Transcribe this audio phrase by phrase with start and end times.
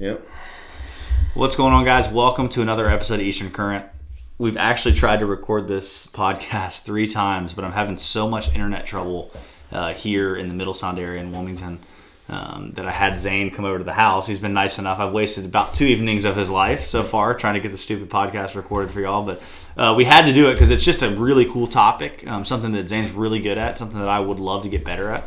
[0.00, 0.24] Yep.
[1.34, 2.08] What's going on, guys?
[2.08, 3.84] Welcome to another episode of Eastern Current.
[4.38, 8.86] We've actually tried to record this podcast three times, but I'm having so much internet
[8.86, 9.32] trouble
[9.72, 11.80] uh, here in the Middle Sound area in Wilmington
[12.28, 14.28] um, that I had Zane come over to the house.
[14.28, 15.00] He's been nice enough.
[15.00, 18.08] I've wasted about two evenings of his life so far trying to get the stupid
[18.08, 19.42] podcast recorded for y'all, but
[19.76, 22.70] uh, we had to do it because it's just a really cool topic, um, something
[22.70, 25.24] that Zane's really good at, something that I would love to get better at.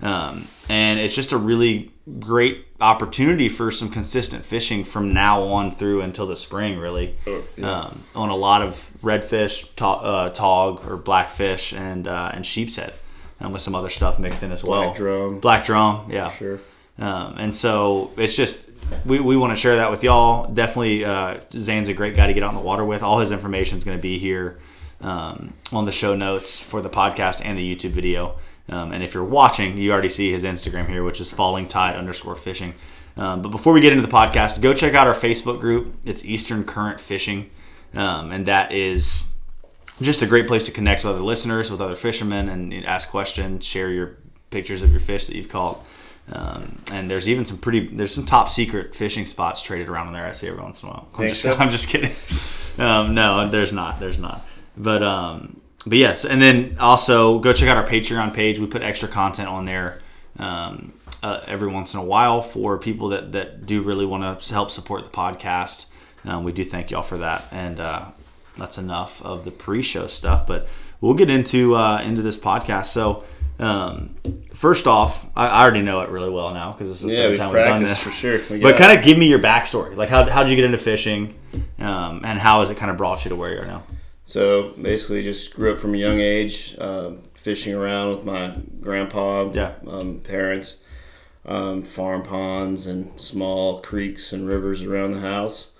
[0.00, 1.90] Um, and it's just a really
[2.20, 7.16] great opportunity for some consistent fishing from now on through until the spring, really.
[7.26, 7.80] Oh, yeah.
[7.80, 12.92] um, on a lot of redfish, to- uh, tog, or blackfish, and uh, and sheepshead,
[13.40, 14.82] and with some other stuff mixed in as well.
[14.84, 15.40] Black drum.
[15.40, 16.30] Black drum, yeah.
[16.30, 16.60] Sure.
[17.00, 18.68] Um, and so it's just
[19.04, 20.48] we, we want to share that with y'all.
[20.52, 23.02] Definitely, uh, Zane's a great guy to get out in the water with.
[23.02, 24.58] All his information is going to be here
[25.00, 28.36] um, on the show notes for the podcast and the YouTube video.
[28.68, 31.96] Um, and if you're watching, you already see his Instagram here, which is falling tide
[31.96, 32.74] underscore fishing.
[33.16, 35.94] Um, but before we get into the podcast, go check out our Facebook group.
[36.04, 37.50] It's Eastern Current Fishing,
[37.94, 39.24] um, and that is
[40.00, 43.64] just a great place to connect with other listeners, with other fishermen, and ask questions,
[43.64, 44.18] share your
[44.50, 45.84] pictures of your fish that you've caught.
[46.30, 50.12] Um, and there's even some pretty, there's some top secret fishing spots traded around in
[50.12, 50.26] there.
[50.26, 51.08] I see every once in a while.
[51.18, 51.54] I'm, just, so?
[51.58, 52.12] I'm just kidding.
[52.78, 53.98] Um, no, there's not.
[53.98, 54.46] There's not.
[54.76, 55.57] But um,
[55.88, 58.58] but yes, and then also go check out our Patreon page.
[58.58, 60.00] We put extra content on there
[60.38, 64.52] um, uh, every once in a while for people that that do really want to
[64.54, 65.86] help support the podcast.
[66.24, 68.06] Um, we do thank y'all for that, and uh,
[68.56, 70.46] that's enough of the pre-show stuff.
[70.46, 70.68] But
[71.00, 72.86] we'll get into uh, into this podcast.
[72.86, 73.24] So.
[73.60, 74.14] Um,
[74.52, 77.38] first off, I, I already know it really well now because it's the Yeah, third
[77.38, 78.04] time we've done this.
[78.04, 78.38] for sure.
[78.60, 79.96] But kind of give me your backstory.
[79.96, 81.34] Like, how how did you get into fishing,
[81.80, 83.82] um, and how has it kind of brought you to where you are now?
[84.32, 89.50] So basically, just grew up from a young age, um, fishing around with my grandpa,
[89.54, 89.70] Yeah.
[89.86, 90.82] um, parents,
[91.46, 95.70] um, farm ponds and small creeks and rivers around the house.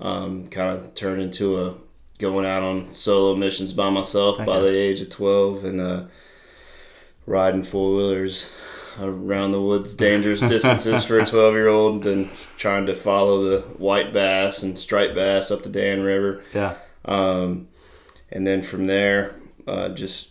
[0.00, 1.74] Um, kind of turned into a
[2.18, 6.00] going out on solo missions by myself by the age of twelve and uh,
[7.24, 8.50] riding four wheelers
[9.00, 13.60] around the woods, dangerous distances for a twelve year old, and trying to follow the
[13.78, 16.42] white bass and striped bass up the Dan River.
[16.52, 16.74] Yeah,
[17.04, 17.68] Um,
[18.32, 19.34] and then from there,
[19.66, 20.30] uh, just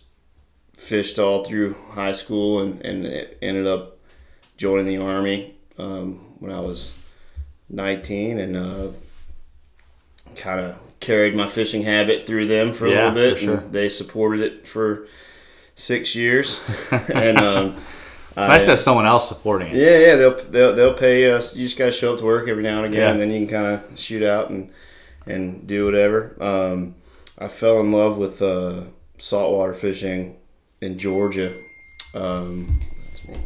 [0.76, 3.06] fished all through high school and, and
[3.40, 3.96] ended up
[4.56, 6.92] joining the Army um, when I was
[7.70, 8.88] 19 and uh,
[10.36, 13.38] kind of carried my fishing habit through them for a Yeah, little bit.
[13.40, 13.56] sure.
[13.58, 15.06] And they supported it for
[15.74, 16.60] six years.
[17.14, 17.76] and um,
[18.28, 19.76] it's nice to have someone else supporting it.
[19.76, 21.56] yeah, yeah, they'll they'll, they'll pay us.
[21.56, 23.10] You just gotta show up to work every now and again, Yeah.
[23.10, 24.70] and then you can kind of shoot out and
[25.26, 26.34] and do whatever.
[26.40, 26.94] Um,
[27.42, 28.84] I fell in love with uh,
[29.18, 30.36] saltwater fishing
[30.80, 31.54] in Georgia.
[32.14, 33.36] Um, that's me.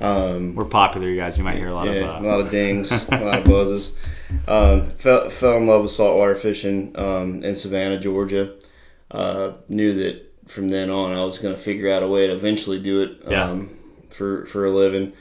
[0.00, 1.38] Um, We're popular, you guys.
[1.38, 2.24] You might hear a lot yeah, of.
[2.24, 3.98] a Uh, lot of dings, a lot of buzzes.
[4.48, 8.54] Um, fell, fell in love with saltwater fishing um, in Savannah, Georgia.
[9.10, 12.32] Uh, knew that from then on I was going to figure out a way to
[12.34, 13.44] eventually do it Yeah.
[13.50, 13.70] um,
[14.10, 15.12] for for a living.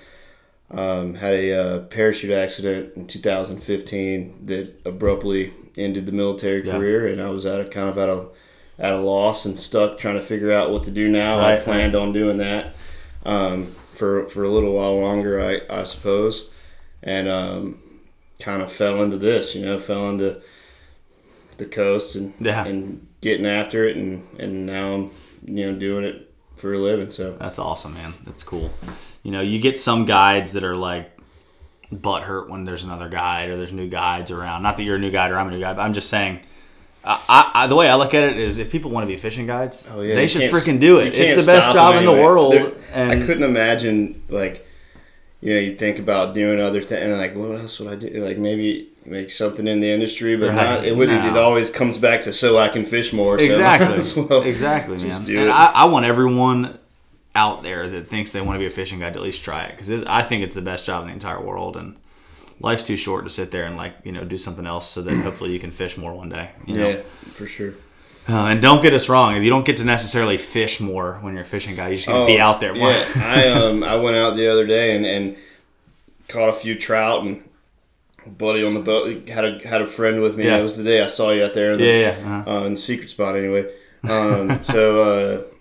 [0.71, 6.73] Um, had a uh, parachute accident in 2015 that abruptly ended the military Yeah.
[6.73, 8.25] career, and I was at a kind of at a
[8.79, 11.39] at a loss and stuck trying to figure out what to do now.
[11.39, 12.73] I planned on doing that
[13.25, 16.49] um, for for a little while longer, I I suppose,
[17.01, 17.79] and um,
[18.39, 19.55] kind of fell into this.
[19.55, 20.41] You know, fell into
[21.57, 22.65] the coast and Yeah.
[22.65, 25.11] and getting after it, and and now I'm
[25.45, 27.09] you know doing it for a living.
[27.09, 28.13] So that's awesome, man.
[28.25, 28.71] That's cool.
[29.23, 31.11] You know, you get some guides that are like
[31.95, 34.63] butt hurt when there's another guide or there's new guides around.
[34.63, 36.39] Not that you're a new guide or I'm a new guide, but I'm just saying.
[37.05, 39.45] I, I, the way I look at it is, if people want to be fishing
[39.45, 41.13] guides, Oh, yeah, they should freaking do it.
[41.13, 42.53] It's the best job them in the world.
[42.53, 44.65] There- I couldn't imagine like
[45.41, 48.07] you know you think about doing other things and like what else would I do
[48.23, 50.55] like maybe make something in the industry but Right.
[50.55, 54.15] not it would it always comes back to so I can fish more exactly as
[54.15, 55.49] well exactly man and it.
[55.49, 56.77] I, I want everyone
[57.35, 59.63] out there that thinks they want to be a fishing guide to at least try
[59.65, 61.95] it because i think it's the best job in the entire world and
[62.59, 65.13] life's too short to sit there and like you know do something else so that
[65.23, 67.01] hopefully you can fish more one day you know yeah
[67.33, 67.73] for sure
[68.29, 71.33] Uh, and don't get us wrong if you don't get to necessarily fish more when
[71.33, 73.83] you're a fishing guy you just gotta be Oh, out there more yeah I um
[73.83, 75.35] I went out the other day and and
[76.29, 77.43] caught a few trout and
[78.25, 80.57] buddy on the boat had a had a friend with me Yeah.
[80.57, 82.51] that was the day I saw you out there the, yeah yeah uh-huh.
[82.59, 83.69] uh, in the secret spot anyway.
[84.09, 85.52] Um, so uh,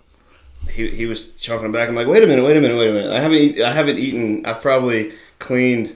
[0.69, 1.89] he, he was chunking back.
[1.89, 3.11] I'm like, wait a minute, wait a minute, wait a minute.
[3.11, 4.45] I haven't eat, I haven't eaten.
[4.45, 5.95] I've probably cleaned.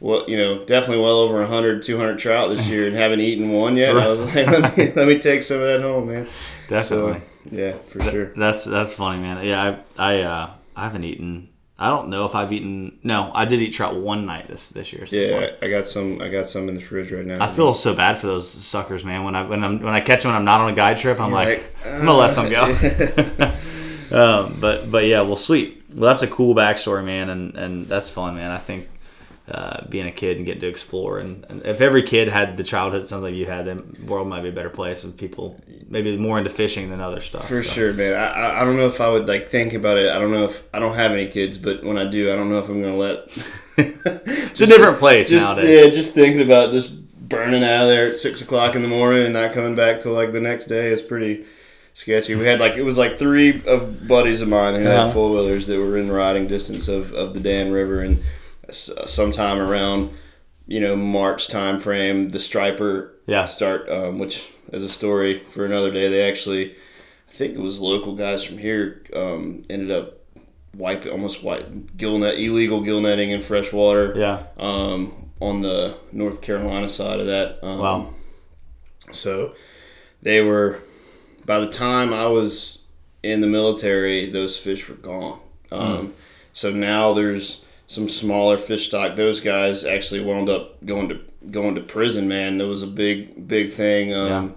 [0.00, 3.76] Well, you know, definitely well over 100, 200 trout this year, and haven't eaten one
[3.76, 3.90] yet.
[3.90, 6.28] And I was like, let me, let me take some of that home, man.
[6.68, 8.26] definitely So, yeah, for sure.
[8.36, 9.44] That's that's funny, man.
[9.44, 11.48] Yeah, I I uh, I haven't eaten
[11.82, 13.00] I don't know if I've eaten.
[13.02, 15.04] No, I did eat trout one night this this year.
[15.04, 15.50] So Yeah.
[15.60, 16.22] I, I got some.
[16.22, 17.44] I got some in the fridge right now.
[17.44, 19.24] I feel so bad for those suckers, man.
[19.24, 21.18] When I when I'm when I catch them when I'm not on a guide trip,
[21.20, 21.48] I'm You're like,
[21.84, 22.66] like, I'm gonna let some go.
[24.12, 25.84] um, but but yeah, well, sweet.
[25.94, 28.50] Well, that's a cool backstory, man, and and that's fun, man.
[28.50, 28.88] I think
[29.48, 32.64] uh, being a kid and getting to explore, and, and if every kid had the
[32.64, 35.18] childhood, it sounds like you had, then the world might be a better place with
[35.18, 37.48] people maybe more into fishing than other stuff.
[37.48, 37.72] For so.
[37.72, 38.14] sure, man.
[38.14, 40.10] I, I don't know if I would like think about it.
[40.10, 42.48] I don't know if I don't have any kids, but when I do, I don't
[42.48, 43.28] know if I'm gonna let.
[44.52, 45.86] It's a different place just, nowadays.
[45.86, 49.24] Yeah, just thinking about just burning out of there at six o'clock in the morning
[49.24, 51.46] and not coming back till like the next day is pretty
[51.94, 52.34] sketchy.
[52.34, 55.04] We had like it was like three of buddies of mine who Uh-huh.
[55.06, 58.22] had four wheelers that were in riding distance of, of the Dan River, and
[58.70, 60.10] sometime around
[60.66, 63.44] you know March time frame, the striper Yeah.
[63.46, 66.08] start, um, which is a story for another day.
[66.08, 66.70] They actually,
[67.28, 70.18] I think it was local guys from here, um, ended up
[70.74, 71.68] wipe almost wipe
[71.98, 74.44] gill net illegal gill netting in freshwater Yeah.
[74.56, 77.58] um, on the North Carolina side of that.
[77.62, 78.14] Um, Wow.
[79.10, 79.52] So
[80.22, 80.78] they were,
[81.44, 82.86] by the time I was
[83.22, 85.40] in the military, those fish were gone.
[85.70, 86.14] Um,
[86.52, 89.16] So now there's some smaller fish stock.
[89.16, 92.28] Those guys actually wound up going to going to prison.
[92.28, 94.12] Man, that was a big big thing.
[94.14, 94.54] Um,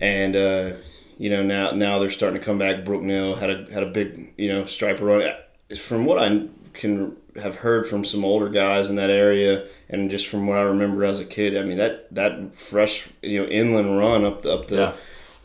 [0.00, 0.70] And uh,
[1.18, 2.84] you know now now they're starting to come back.
[2.84, 5.32] Brookneal had a had a big you know striper run.
[5.76, 10.26] From what I can have heard from some older guys in that area, and just
[10.28, 13.98] from what I remember as a kid, I mean that that fresh you know inland
[13.98, 14.92] run up the, up the Yeah.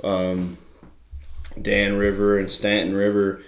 [0.03, 0.57] Um,
[1.61, 3.41] Dan River and Staunton River,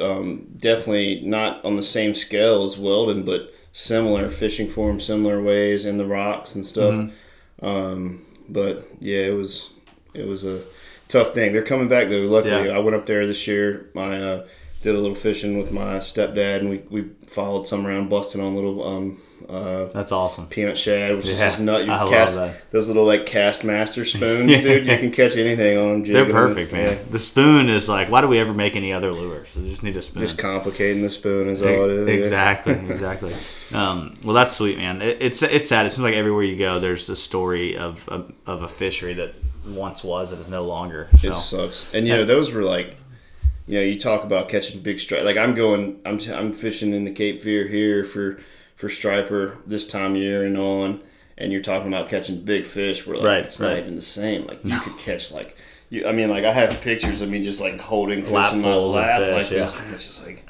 [0.00, 5.42] um, definitely not on the same scale as Weldon, but similar fishing for them, similar
[5.42, 7.10] ways in the rocks and stuff.
[7.62, 9.70] Um, but yeah, it was
[10.14, 10.62] it was a
[11.08, 11.52] tough thing.
[11.52, 12.20] They're coming back though.
[12.22, 12.76] Luckily, Yeah.
[12.76, 13.90] I went up there this year.
[13.94, 14.46] My uh,
[14.82, 18.54] did a little fishing with my stepdad, and we, we followed some around, busting on
[18.54, 20.46] little um, uh, That's awesome.
[20.46, 21.84] peanut shad, which is Yeah, just nut.
[21.84, 22.70] You I love cast that.
[22.70, 24.60] those little like Kastmaster spoons, Yeah.
[24.62, 24.86] dude.
[24.86, 26.02] You can catch anything on them.
[26.04, 26.46] They're jigging them.
[26.48, 26.92] perfect, man.
[26.96, 27.02] Yeah.
[27.10, 29.48] The spoon is like, why do we ever make any other lures?
[29.56, 30.22] We just need a spoon.
[30.22, 32.08] Just complicating the spoon is all it is.
[32.08, 33.34] Exactly, exactly.
[33.74, 35.02] Um, well, that's sweet, man.
[35.02, 35.84] It, it's it's sad.
[35.86, 39.34] It seems like everywhere you go, there's a story of of, of a fishery that
[39.66, 41.08] once was that is no longer.
[41.18, 41.94] So It sucks.
[41.94, 42.96] And you know, those were like,
[43.70, 45.22] you know, you talk about catching big strike.
[45.22, 48.40] Like I'm going, I'm I'm fishing in the Cape Fear here for
[48.74, 51.00] for striper this time of year and on,
[51.38, 53.06] and you're talking about catching big fish.
[53.06, 54.44] Where like Right, it's not even the same.
[54.44, 55.56] Like you could catch like.
[55.88, 58.74] You, I mean, like I have pictures of me just like holding fish in my
[58.74, 59.64] lap fish, like yeah.
[59.64, 59.92] this.
[59.92, 60.44] It's just like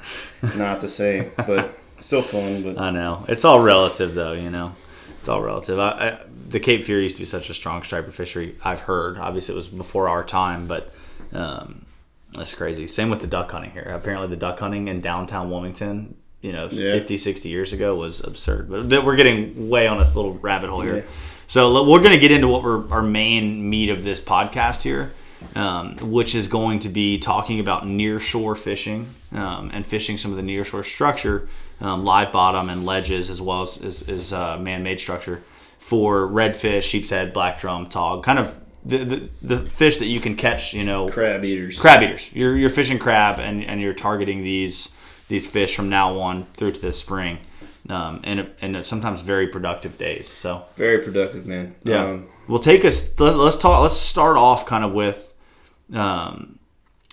[0.55, 2.63] not the same, but still fun.
[2.63, 4.33] But I know it's all relative, though.
[4.33, 4.73] You know,
[5.19, 5.77] it's all relative.
[5.77, 6.19] I, I,
[6.49, 8.55] the Cape Fear used to be such a strong striper fishery.
[8.63, 9.19] I've heard.
[9.19, 10.91] Obviously, it was before our time, but
[11.33, 11.85] um,
[12.33, 12.87] that's crazy.
[12.87, 13.83] Same with the duck hunting here.
[13.83, 16.93] Apparently, the duck hunting in downtown Wilmington, you know, Yeah.
[16.93, 18.69] 50, 60 years ago was absurd.
[18.69, 20.97] But we're getting way on a little rabbit hole here.
[20.97, 21.01] Yeah.
[21.47, 25.11] So we're going to get into what we're, our main meat of this podcast here,
[25.55, 30.31] um, which is going to be talking about near shore fishing um, and fishing some
[30.31, 31.49] of the near shore structure,
[31.81, 35.43] um, live bottom and ledges, as well as, as, as uh, man made structure
[35.77, 40.19] for redfish, sheep's head, black drum, tog, kind of the, the, the fish that you
[40.19, 41.79] can catch, you know, crab eaters.
[41.79, 42.31] crab eaters.
[42.33, 44.89] You're, you're fishing crab and, and you're targeting these
[45.27, 47.37] these fish from now on through to the spring,
[47.89, 50.27] um, and and sometimes very productive days.
[50.27, 51.75] So Very productive, man.
[51.83, 53.17] yeah, Um, we'll take us.
[53.17, 53.81] Let, us talk.
[53.81, 55.33] Let's start off kind of with
[55.93, 56.59] um,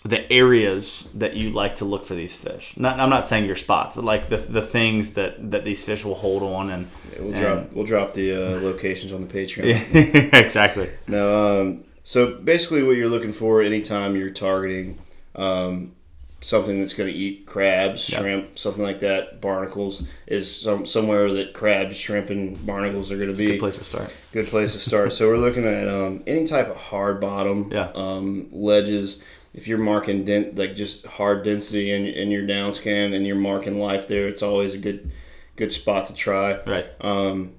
[0.04, 2.72] the areas that you like to look for these fish.
[2.76, 6.04] Not, I'm not saying your spots, but like the, the things that, that these fish
[6.04, 6.88] will hold on and
[7.18, 10.32] we'll and- drop we'll drop the uh, locations on the Patreon.
[10.32, 10.88] exactly.
[11.08, 14.98] No, um, so basically, what you're looking for anytime you're targeting
[15.34, 15.92] um,
[16.40, 18.20] something that's going to eat crabs, Yeah.
[18.20, 23.32] shrimp, something like that, barnacles, is some somewhere that crabs, shrimp, and barnacles are going
[23.32, 24.14] to be Good place to start.
[24.32, 25.12] good place to start.
[25.12, 27.90] so we're looking at um, any type of hard bottom, Yeah.
[27.96, 29.22] um, ledges.
[29.58, 33.34] If you're marking dent, like just hard density in, in your down scan and you're
[33.36, 35.10] marking life there, it's always a good
[35.56, 36.86] good spot to try Right.
[37.00, 37.54] um,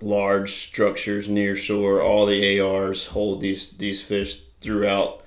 [0.00, 2.00] large structures near shore.
[2.00, 5.22] All the ARs hold these these fish throughout,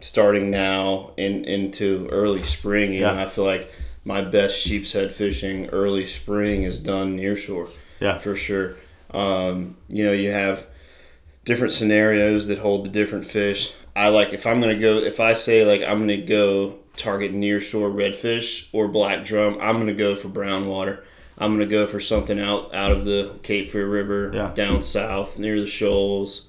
[0.00, 2.92] starting now in into early spring.
[2.94, 3.22] You know, Yeah.
[3.24, 3.68] I feel like
[4.04, 7.68] my best sheep's head fishing early spring is done near shore
[8.00, 8.18] Yeah.
[8.18, 8.76] for sure.
[9.10, 10.66] Um, you know, you have
[11.44, 13.72] different scenarios that hold the different fish.
[13.96, 17.60] I like if I'm gonna go if I say like I'm gonna go target near
[17.60, 21.04] shore redfish or black drum, I'm gonna go for brown water.
[21.38, 24.52] I'm gonna go for something out out of the Cape Fear River, Yeah.
[24.54, 26.48] down south near the shoals,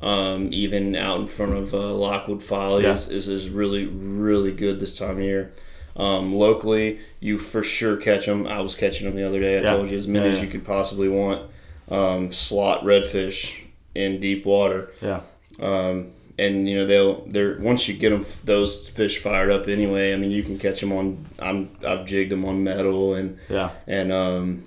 [0.00, 2.94] um, even out in front of uh, Lockwood Folly Yeah.
[2.94, 5.52] is, is, really really good this time of year.
[5.94, 8.46] Um, locally, you for sure catch them.
[8.46, 9.58] I was catching them the other day.
[9.58, 9.76] I Yeah.
[9.76, 11.42] told you as many as you could possibly want.
[11.90, 13.60] Um, slot redfish
[13.94, 14.90] in deep water.
[15.02, 15.20] Yeah.
[15.60, 16.12] Um,
[16.44, 20.12] and you know they'll they're once you get them those fish fired up anyway.
[20.12, 23.70] I mean you can catch them on I'm I've jigged them on metal and Yeah.
[23.86, 24.64] and um,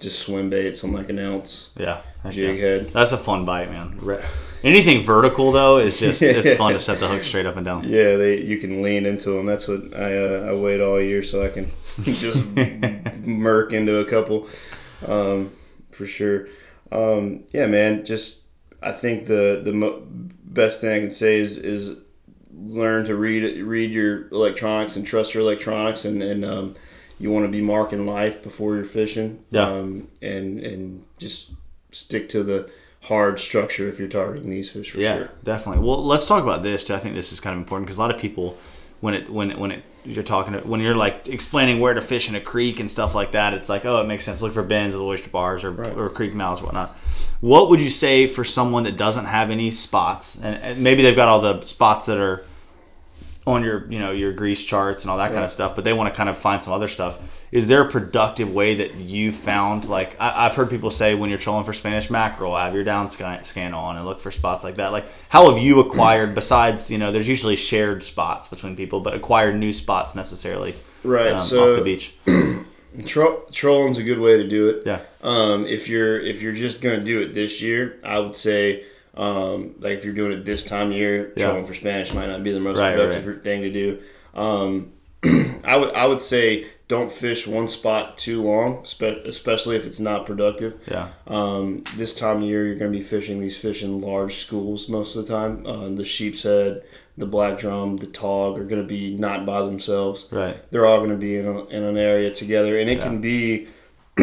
[0.00, 2.00] just swim baits on like an ounce Yeah.
[2.28, 2.64] Jig yeah.
[2.64, 2.86] head.
[2.92, 3.98] That's a fun bite, man.
[4.62, 7.84] Anything vertical though is just it's fun to set the hook straight up and down.
[7.88, 9.46] Yeah, they you can lean into them.
[9.46, 11.70] That's what I uh, I wait all year so I can
[12.04, 12.44] just
[13.24, 14.48] murk into a couple,
[15.06, 15.50] um,
[15.90, 16.46] for sure.
[16.92, 18.04] Um, yeah, man.
[18.04, 18.44] Just
[18.82, 20.02] I think the the mo-
[20.52, 21.96] best thing I can say is is
[22.52, 26.74] learn to read read your electronics and trust your electronics and and um,
[27.18, 29.44] you want to be marking life before you're fishing.
[29.50, 29.68] Yeah.
[29.68, 31.52] Um, and and just
[31.92, 32.70] stick to the
[33.04, 35.30] hard structure if you're targeting these fish for Yeah, sure.
[35.42, 35.82] definitely.
[35.82, 36.84] Well, let's talk about this.
[36.86, 36.94] Too.
[36.94, 38.58] I think this is kind of important because a lot of people,
[39.00, 42.28] when it when it, when it you're talking when you're like explaining where to fish
[42.28, 44.42] in a creek and stuff like that, it's like oh, it makes sense.
[44.42, 45.96] Look for bends with oyster bars or Right.
[45.96, 46.96] or creek mouths or whatnot.
[47.40, 51.16] What would you say for someone that doesn't have any spots and, and maybe they've
[51.16, 52.44] got all the spots that are
[53.46, 55.92] on your you know your grease charts and all that kind of stuff, but they
[55.92, 57.18] want to kind of find some other stuff.
[57.50, 59.88] Is there a productive way that you found?
[59.88, 63.10] Like I, I've heard people say when you're trolling for Spanish mackerel, have your down
[63.10, 64.92] scan, scan on and look for spots like that.
[64.92, 66.34] Like how have you acquired?
[66.34, 71.32] besides, you know, there's usually shared spots between people, but acquired new spots necessarily Right.
[71.32, 72.14] um, so off the beach.
[73.06, 74.82] Tro- trolling's a good way to do it.
[74.84, 78.84] Yeah, Um, if you're if you're just gonna do it this year, I would say
[79.20, 81.46] um, like if you're doing it this time of year, Yeah.
[81.46, 83.98] trolling for Spanish might not be the most Right, productive thing to do.
[84.34, 84.92] Um,
[85.64, 90.26] I would I would say don't fish one spot too long, especially if it's not
[90.26, 90.74] productive.
[90.90, 94.34] yeah, Um, this time of year, you're going to be fishing these fish in large
[94.36, 95.64] schools most of the time.
[95.66, 96.82] Uh, the sheep's head,
[97.16, 100.98] the black drum, the tog are going to be not by themselves right, they're all
[100.98, 103.68] going to be in, a, in an area together and it can be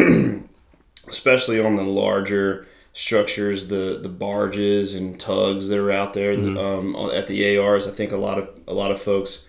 [1.08, 2.66] especially on the larger
[2.98, 7.86] structures the the barges and tugs that are out there that, um, at the ARs
[7.86, 9.44] I think a lot of a lot of folks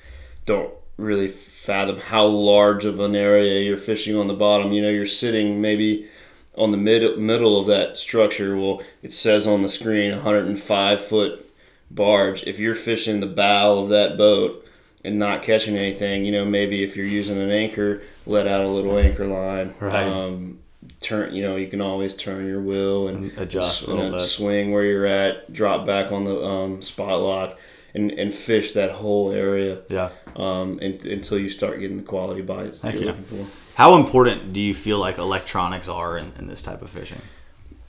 [0.46, 4.72] don't really fathom how large of an area you're fishing on the bottom.
[4.72, 6.08] You know you're sitting maybe
[6.54, 8.56] on the mid middle of that structure.
[8.56, 11.52] Well it says on the screen 105 foot
[11.90, 12.46] barge.
[12.46, 14.64] If you're fishing the bow of that boat
[15.04, 18.68] and not catching anything, you know, maybe if you're using an anchor, let out a
[18.68, 19.74] little anchor line.
[19.80, 20.04] Right.
[20.04, 20.60] Um,
[21.02, 24.84] turn, you know, you can always turn your wheel and adjust a and swing where
[24.84, 27.58] you're at, drop back on the um, spot lock,
[27.94, 30.10] and, and fish that whole area yeah.
[30.36, 33.18] um, and, until you start getting the quality bites that Heck you're yeah.
[33.18, 33.48] looking for.
[33.76, 37.22] How important do you feel like electronics are in, in this type of fishing?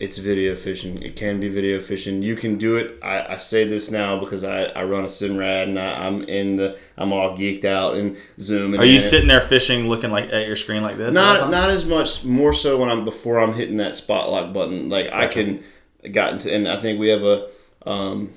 [0.00, 1.02] It's video fishing.
[1.02, 2.22] It can be video fishing.
[2.22, 2.98] You can do it.
[3.02, 6.56] I, I say this now because I, I run a Simrad and I, I'm in
[6.56, 8.80] the I'm all geeked out and zooming.
[8.80, 9.02] Are you in.
[9.02, 11.12] sitting there fishing, looking like at your screen like this?
[11.12, 12.24] Not not as much.
[12.24, 14.88] More so when I'm before I'm hitting that spot lock button.
[14.88, 15.62] Like I can
[16.10, 17.48] gotten to and I think we have a
[17.84, 18.32] um,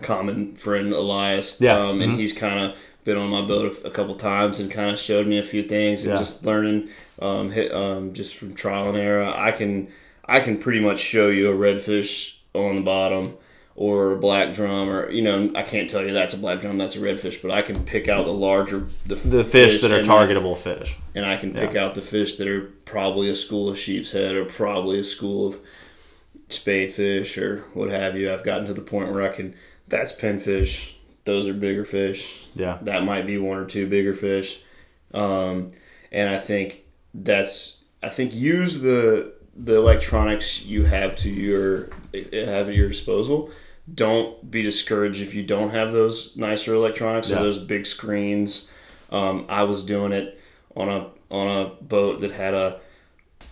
[0.00, 1.60] common friend Elias.
[1.60, 1.76] Yeah.
[1.76, 1.90] Mm-hmm.
[1.90, 4.90] Um, and he's kind of been on my boat a, a couple times and kind
[4.90, 6.18] of showed me a few things and Yeah.
[6.18, 6.88] just learning.
[7.20, 9.24] Um, hit um, just from trial and error.
[9.24, 9.86] I can
[10.32, 13.36] I can pretty much show you a redfish on the bottom.
[13.74, 16.76] Or a black drum, or you know, I can't tell you that's a black drum,
[16.76, 20.02] that's a redfish, but I can pick out the larger the, the fish that are
[20.02, 20.98] targetable fish.
[21.14, 24.34] and I can pick out the fish that are probably a school of sheep's head
[24.34, 25.58] or probably a school of
[26.50, 28.30] spade fish or what have you.
[28.30, 29.54] I've gotten to the point where I can
[29.88, 30.92] that's pinfish.
[31.24, 32.44] Those are bigger fish.
[32.54, 32.76] Yeah.
[32.82, 34.60] That might be one or two bigger fish.
[35.14, 35.68] Um,
[36.10, 36.82] and I think
[37.14, 41.88] that's I think use the the electronics you have to your
[42.32, 43.50] have at your disposal.
[43.92, 47.40] Don't be discouraged if you don't have those nicer electronics Yeah.
[47.40, 48.70] or those big screens.
[49.10, 50.40] Um, I was doing it
[50.76, 52.80] on a on a boat that had a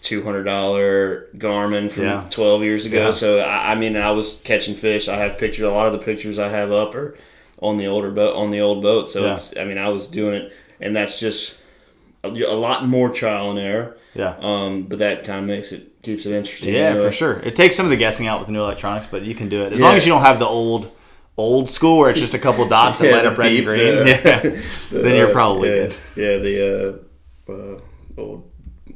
[0.01, 2.27] two hundred dollar Garmin from Yeah.
[2.31, 3.07] twelve years ago.
[3.07, 3.11] Yeah.
[3.11, 5.09] So I, I mean, I was catching fish.
[5.09, 5.65] I have pictures.
[5.67, 7.19] A lot of the pictures I have up are
[7.61, 9.09] on the older boat on the old boat.
[9.09, 9.35] So Yeah.
[9.35, 9.57] it's.
[9.59, 11.59] I mean, I was doing it, and that's just
[12.25, 13.99] a, a lot more trial and error.
[14.15, 14.37] Yeah.
[14.41, 16.73] Um, but that kind of makes it keeps it interesting.
[16.75, 17.05] Yeah, anyway.
[17.07, 17.41] for sure.
[17.41, 19.63] It takes some of the guessing out with the new electronics, but you can do
[19.65, 19.87] it as Yeah.
[19.87, 20.91] long as you don't have the old
[21.37, 23.79] old school where it's just a couple dots that Yeah, light up red and green.
[23.79, 24.61] the- yeah,
[25.03, 25.97] then you're Uh, probably yeah, good.
[26.17, 27.03] Yeah, the
[27.49, 27.81] uh, uh,
[28.21, 28.51] old.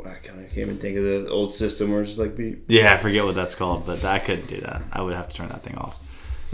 [0.05, 2.65] I kind of can't even think of the old system where it's just like beep.
[2.69, 4.83] Yeah, I forget what that's called, but I couldn't do that.
[4.93, 5.99] I would have to turn that thing off.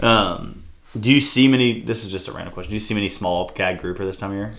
[0.01, 0.63] Um,
[0.97, 1.81] do you see many?
[1.81, 2.69] This is just a random question.
[2.71, 4.53] Do you see many small gag grouper this time of year?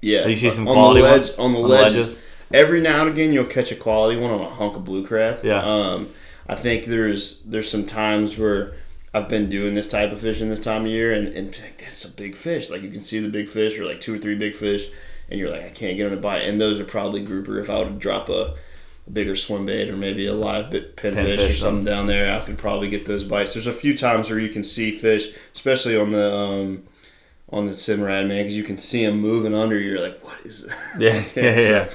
[0.00, 1.38] Yeah, do you see some on quality the ledge, ones?
[1.38, 1.94] on the On the ledges.
[1.94, 2.22] ledges?
[2.52, 5.44] Every now and again, you'll catch a quality one on a hunk of blue crab.
[5.44, 5.62] Yeah.
[5.62, 6.08] Um,
[6.48, 8.74] I think there's there's some times where
[9.14, 12.04] I've been doing this type of fishing this time of year, and, and like, that's
[12.04, 12.70] a big fish.
[12.70, 14.88] Like you can see the big fish, or like two or three big fish,
[15.30, 16.42] and you're like, I can't get on a bite.
[16.42, 17.58] And those are probably grouper.
[17.58, 18.54] If I would drop a,
[19.06, 22.34] a bigger swim bait or maybe a live bit pinfish Pinfish, or something down there,
[22.34, 23.54] I could probably get those bites.
[23.54, 26.82] There's a few times where you can see fish, especially on the um,
[27.50, 29.78] on the Simrad man, because you can see them moving under.
[29.78, 30.78] You're like, what is that?
[30.98, 31.88] Yeah, yeah, so yeah.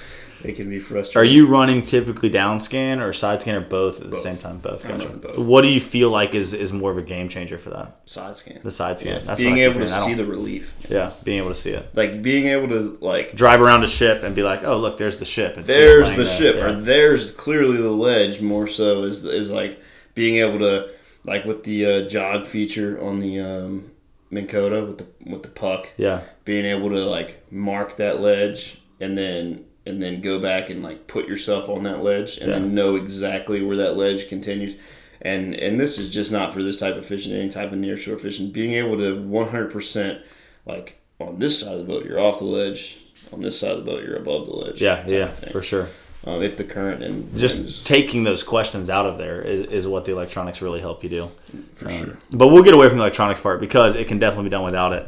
[0.44, 1.30] It can be frustrating.
[1.30, 4.60] Are you running typically down scan or side scan or both at the same time?
[4.60, 4.88] Both.
[4.88, 5.10] Gotcha.
[5.10, 5.38] both.
[5.38, 8.00] What do you feel like is, is more of a game changer for that?
[8.06, 8.60] side scan?
[8.64, 9.14] The side scan.
[9.14, 11.56] Yeah, That's being what I keep able to see the relief, Yeah, being able to
[11.56, 11.90] see it.
[11.96, 15.18] like being able to like Drive around a ship and be like, oh look, there's
[15.18, 15.58] the ship.
[15.58, 16.66] And there's the ship Yeah.
[16.66, 19.82] or there's clearly the ledge more so is is like
[20.14, 20.90] being able to
[21.24, 23.92] like with the uh, jog feature on the um
[24.30, 28.82] Minn Kota with the with the puck Yeah, being able to like mark that ledge
[29.00, 32.60] and then and then go back and like put yourself on that ledge and Yeah.
[32.60, 34.78] then know exactly where that ledge continues
[35.22, 37.98] and and this is just not for this type of fishing any type of near
[37.98, 40.22] shore fishing being able to 100%
[40.66, 43.00] like on this side of the boat you're off the ledge
[43.34, 45.88] on this side of the boat you're above the ledge yeah, yeah, for sure.
[46.26, 50.06] um, if the current and Just taking those questions out of there is, is what
[50.06, 51.32] the electronics really help you do.
[51.76, 52.18] for Um, sure.
[52.32, 54.94] But we'll get away from the electronics part because it can definitely be done without
[54.94, 55.08] it.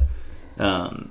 [0.58, 1.10] Um,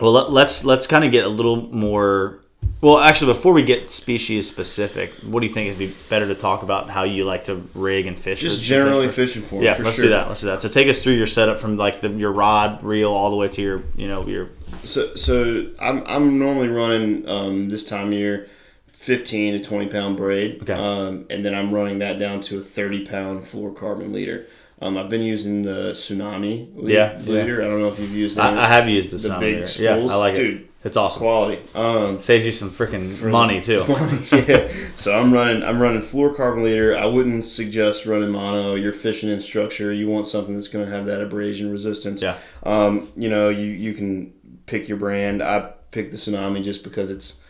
[0.00, 2.40] well, let, let's let's kind of get a little more.
[2.80, 6.36] Well, actually, before we get species specific, what do you think it'd be better to
[6.36, 8.40] talk about how you like to rig and fish?
[8.40, 9.60] Just generally for- fishing for.
[9.60, 10.04] Yeah, for let's sure.
[10.04, 10.28] do that.
[10.28, 10.60] Let's do that.
[10.60, 13.48] So take us through your setup from like the, your rod reel all the way
[13.48, 14.50] to your you know your
[14.84, 18.48] So so I'm I'm normally running um, this time of year.
[18.92, 20.72] 15 to 20 pound braid Okay.
[20.72, 24.44] um, and then i'm running that down to a 30 pound fluorocarbon leader
[24.80, 27.32] um, i've been using the tsunami lead, Yeah, yeah.
[27.32, 29.40] leader i don't know if you've used that I, I have used the, The sound
[29.40, 29.66] big leader.
[29.66, 30.10] spools?
[30.10, 30.38] Yeah, I like it.
[30.38, 30.64] Dude.
[30.84, 31.20] It's awesome.
[31.20, 33.84] quality um, Saves you some freaking money too.
[34.46, 34.68] yeah.
[34.94, 36.96] So I'm running I'm running fluorocarbon leader.
[36.96, 38.76] I wouldn't suggest running mono.
[38.76, 39.92] You're fishing in structure.
[39.92, 42.22] You want something that's going to have that abrasion resistance.
[42.22, 42.36] Yeah.
[42.62, 44.32] Um, you know, you you can
[44.66, 45.42] pick your brand.
[45.42, 47.42] I picked the Tsunami just because it's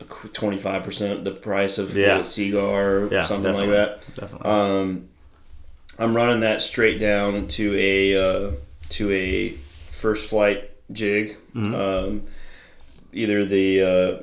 [0.00, 2.18] 25% the price of Yeah.
[2.18, 4.14] a Seaguar or Yeah, something like that.
[4.14, 4.50] Definitely.
[4.50, 5.08] Um,
[5.98, 8.52] I'm running that straight down to a uh,
[8.90, 11.36] to a first flight jig.
[11.54, 11.74] Mm-hmm.
[11.74, 12.22] Um,
[13.12, 14.22] either the uh,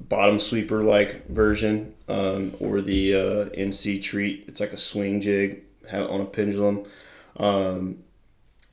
[0.00, 4.44] bottom sweeper like version um, or the uh, NC treat.
[4.46, 6.86] It's like a swing jig on a pendulum.
[7.36, 7.98] Um,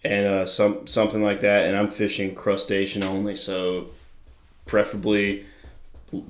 [0.03, 3.87] and uh, some something like that, and I'm fishing crustacean only, so
[4.65, 5.45] preferably,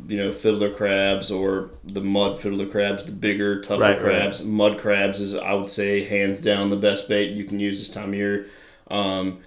[0.08, 4.02] you know, fiddler crabs or the mud fiddler crabs, the bigger, tougher Right, right.
[4.02, 4.44] crabs.
[4.44, 7.90] Mud crabs is, I would say, hands down the best bait you can use this
[7.90, 8.48] time of year.
[8.90, 9.40] Um,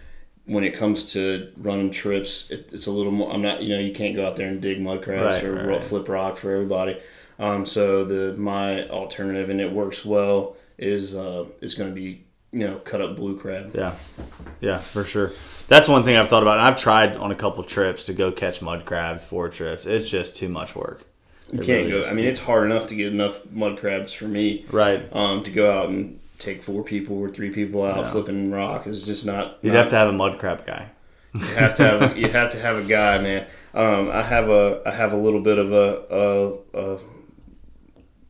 [0.46, 3.30] when it comes to running trips, it, it's a little more.
[3.32, 5.68] I'm not, you know, you can't go out there and dig mud crabs Right, or
[5.68, 5.84] right.
[5.84, 6.98] flip rock for everybody.
[7.38, 12.24] Um, so the my alternative, and it works well, is uh, is going to be
[12.50, 13.72] you know cut up blue crab.
[13.74, 13.94] Yeah,
[14.60, 15.32] yeah, for sure.
[15.68, 16.58] That's one thing I've thought about.
[16.58, 19.86] And I've tried on a couple trips to go catch mud crabs for trips.
[19.86, 21.02] It's just too much work.
[21.52, 22.00] You It can't really go.
[22.00, 22.08] is.
[22.08, 24.64] I mean, it's hard enough to get enough mud crabs for me.
[24.70, 25.06] Right.
[25.14, 28.10] Um, to go out and take four people or three people out Yeah.
[28.10, 29.58] flipping rock is just not.
[29.62, 30.86] You'd not- have to have a mud crab guy.
[31.34, 32.18] You have to have.
[32.18, 33.46] you have to have a guy, man.
[33.74, 34.80] Um, I have a.
[34.86, 36.02] I have a little bit of a.
[36.10, 36.98] a, a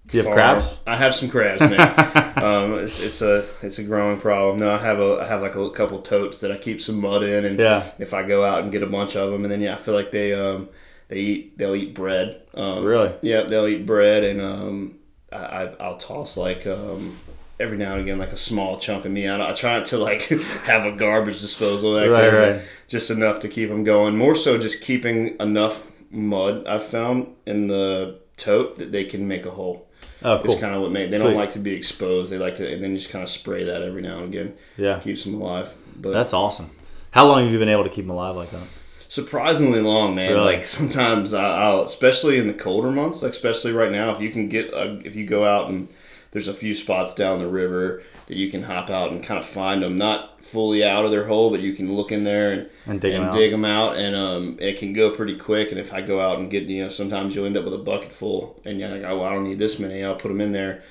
[0.09, 0.37] Do you have farm.
[0.37, 0.81] crabs?
[0.87, 1.81] I have some crabs, man.
[2.43, 4.59] um, it's, it's a it's a growing problem.
[4.61, 7.23] No, I have a I have like a couple totes that I keep some mud
[7.23, 7.91] in, and Yeah.
[7.99, 9.95] if I go out and get a bunch of them, and then yeah, I feel
[9.95, 10.69] like they um
[11.09, 12.41] they eat they'll eat bread.
[12.55, 13.13] Um, Really?
[13.23, 14.99] Yeah, they'll eat bread, and um
[15.33, 17.19] I, I'll toss like um
[17.61, 19.29] every now and again like a small chunk of meat.
[19.29, 20.23] I, I try not to like
[20.65, 22.63] have a garbage disposal back Right, there, right.
[22.87, 24.17] just enough to keep them going.
[24.17, 29.45] More so, just keeping enough mud I've found in the tote that they can make
[29.45, 29.88] a hole.
[30.23, 31.11] Oh, It's kind of what made.
[31.11, 31.29] They Sweet.
[31.29, 32.33] don't like to be exposed.
[32.33, 34.55] They like to, and then just kind of spray that every now and again.
[34.77, 34.99] Yeah.
[34.99, 35.75] keeps them alive.
[35.97, 36.71] But That's awesome.
[37.13, 38.63] How long have you been able to keep them alive like that?
[39.09, 40.33] surprisingly long, man.
[40.33, 40.45] Really?
[40.57, 44.31] Like sometimes I, I'll, especially in the colder months, like especially right now, if you
[44.31, 45.89] can get, if you go out and
[46.31, 49.47] there's a few spots down the river that you can hop out and kind of
[49.47, 52.69] find them, not fully out of their hole, but you can look in there and
[52.87, 53.35] And dig 'em out.
[53.35, 55.71] dig them out, and um, it can go pretty quick.
[55.71, 57.79] And if I go out and get, you know, sometimes you'll end up with a
[57.79, 60.05] bucket full, and you're like, oh, well, I don't need this many.
[60.05, 60.83] I'll put them in there.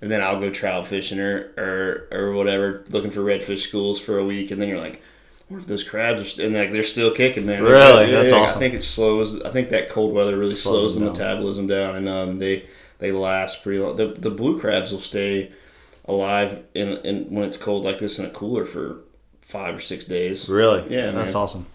[0.00, 4.18] And then I'll go trout fishing or, or, or whatever, looking for redfish schools for
[4.18, 5.02] a week, and then you're like,
[5.48, 6.46] what if those crabs are st-?
[6.48, 7.62] and like they're still kicking, man?
[7.62, 8.10] Really?
[8.10, 8.56] That's awesome.
[8.56, 9.42] I think it slows.
[9.42, 11.26] I think that cold weather really slows, them the down.
[11.28, 12.64] metabolism down, and um, they
[12.98, 13.96] they last pretty long.
[13.96, 15.52] The, the blue crabs will stay
[16.06, 19.00] alive in, in when it's cold like this in a cooler for
[19.42, 20.48] five or six days.
[20.48, 20.82] Really?
[20.92, 21.42] Yeah, That's man.
[21.42, 21.66] awesome.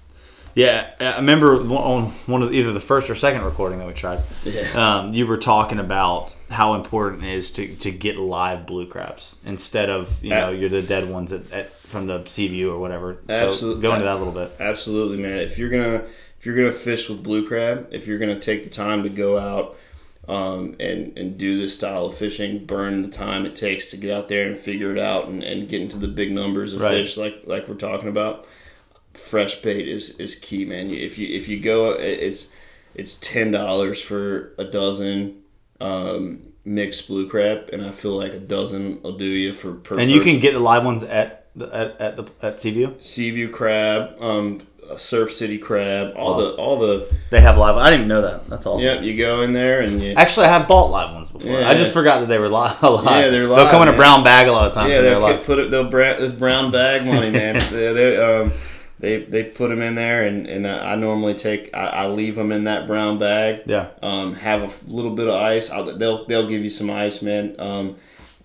[0.53, 4.19] Yeah, I remember on one of either the first or second recording that we tried.
[4.43, 4.67] Yeah.
[4.73, 9.37] Um, you were talking about how important it is to, to get live blue crabs
[9.45, 12.79] instead of you know you're the dead ones at, at from the sea view or
[12.79, 13.21] whatever.
[13.29, 14.51] So go into that a little bit.
[14.59, 15.39] Absolutely, man.
[15.39, 16.03] If you're gonna
[16.37, 19.37] if you're gonna fish with blue crab, if you're gonna take the time to go
[19.39, 19.77] out
[20.27, 24.11] um, and and do this style of fishing, burn the time it takes to get
[24.11, 26.91] out there and figure it out and, and get into the big numbers of Right.
[26.91, 28.45] fish like like we're talking about.
[29.13, 30.89] Fresh bait is is key, man.
[30.91, 32.53] If you if you go, it's
[32.95, 35.41] it's ten dollars for a dozen
[35.81, 39.99] um, mixed blue crab, and I feel like a dozen will do you for per.
[39.99, 40.33] And you person.
[40.33, 42.93] can get the live ones at the, at, at the at Seaview.
[43.01, 47.77] Seaview crab, um, a Surf City crab, all the all the They have live.
[47.77, 48.47] I didn't even know that.
[48.47, 48.85] That's awesome.
[48.85, 51.49] Yep, You go in there and you Actually, I have bought live ones before.
[51.51, 51.69] Yeah.
[51.69, 52.81] I just forgot that they were live.
[52.83, 53.03] live.
[53.05, 53.57] Yeah, they're live.
[53.57, 54.91] They'll come in a brown bag a lot of times.
[54.91, 55.43] yeah they're they'll live.
[55.45, 57.55] put it they'll bra- this brown bag money man.
[57.73, 58.51] they, they um
[58.99, 62.51] they they put them in there and and I normally take I, I leave them
[62.51, 63.63] in that brown bag.
[63.65, 63.87] Yeah.
[64.03, 65.71] Um, have a little bit of ice.
[65.71, 67.55] I'll, they'll they'll give you some ice, man.
[67.57, 67.95] Um,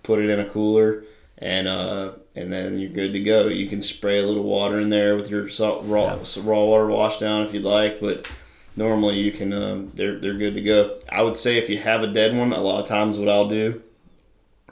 [0.03, 1.03] put it in a cooler,
[1.39, 3.47] and uh, and then you're good to go.
[3.47, 7.19] You can spray a little water in there with your salt, raw raw water wash
[7.19, 8.29] down if you'd like, but
[8.75, 10.99] normally you can um, they're they're good to go.
[11.09, 13.49] I would say if you have a dead one, a lot of times what I'll
[13.49, 13.81] do,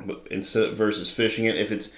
[0.04, 1.96] but instead versus fishing it, if it's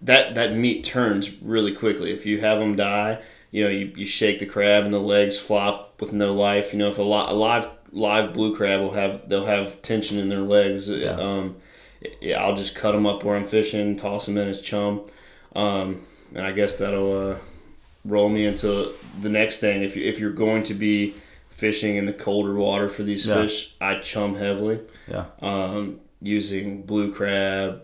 [0.00, 2.12] that that meat turns really quickly.
[2.12, 5.38] If you have them die, you know you, you shake the crab and the legs
[5.38, 6.72] flop with no life.
[6.72, 10.18] You know if a, li- a live live blue crab will have they'll have tension
[10.18, 10.90] in their legs.
[10.90, 11.56] Um,
[12.20, 15.02] yeah, I'll just cut them up where I'm fishing, toss them in as chum,
[15.54, 16.02] um,
[16.34, 17.36] and I guess that'll uh,
[18.04, 19.82] roll me into the next thing.
[19.82, 21.14] If you if you're going to be
[21.50, 23.42] fishing in the colder water for these Yeah.
[23.42, 25.24] fish, I chum heavily Yeah.
[25.40, 27.82] um, using blue crab,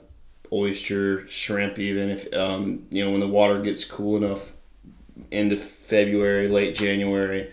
[0.52, 1.78] oyster, shrimp.
[1.78, 4.52] Even if um, you know when the water gets cool enough,
[5.30, 7.50] end of February, late January,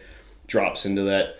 [0.47, 1.38] drops into that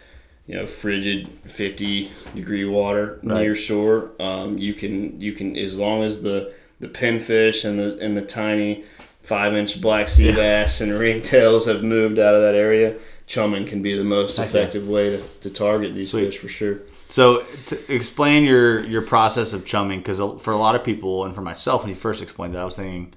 [0.50, 3.42] you know frigid fifty degree water Right.
[3.42, 4.12] near shore.
[4.20, 8.24] Um, you can you can as long as the the pinfish and the and the
[8.24, 8.84] tiny
[9.22, 12.96] five inch black sea bass and ringtails have moved out of that area.
[13.28, 16.26] Chumming can be the most effective way to, to target these Sweet.
[16.26, 16.80] fish for sure.
[17.10, 21.36] So, to explain your your process of chumming, because for a lot of people and
[21.36, 23.14] for myself, when you first explained that, I was thinking,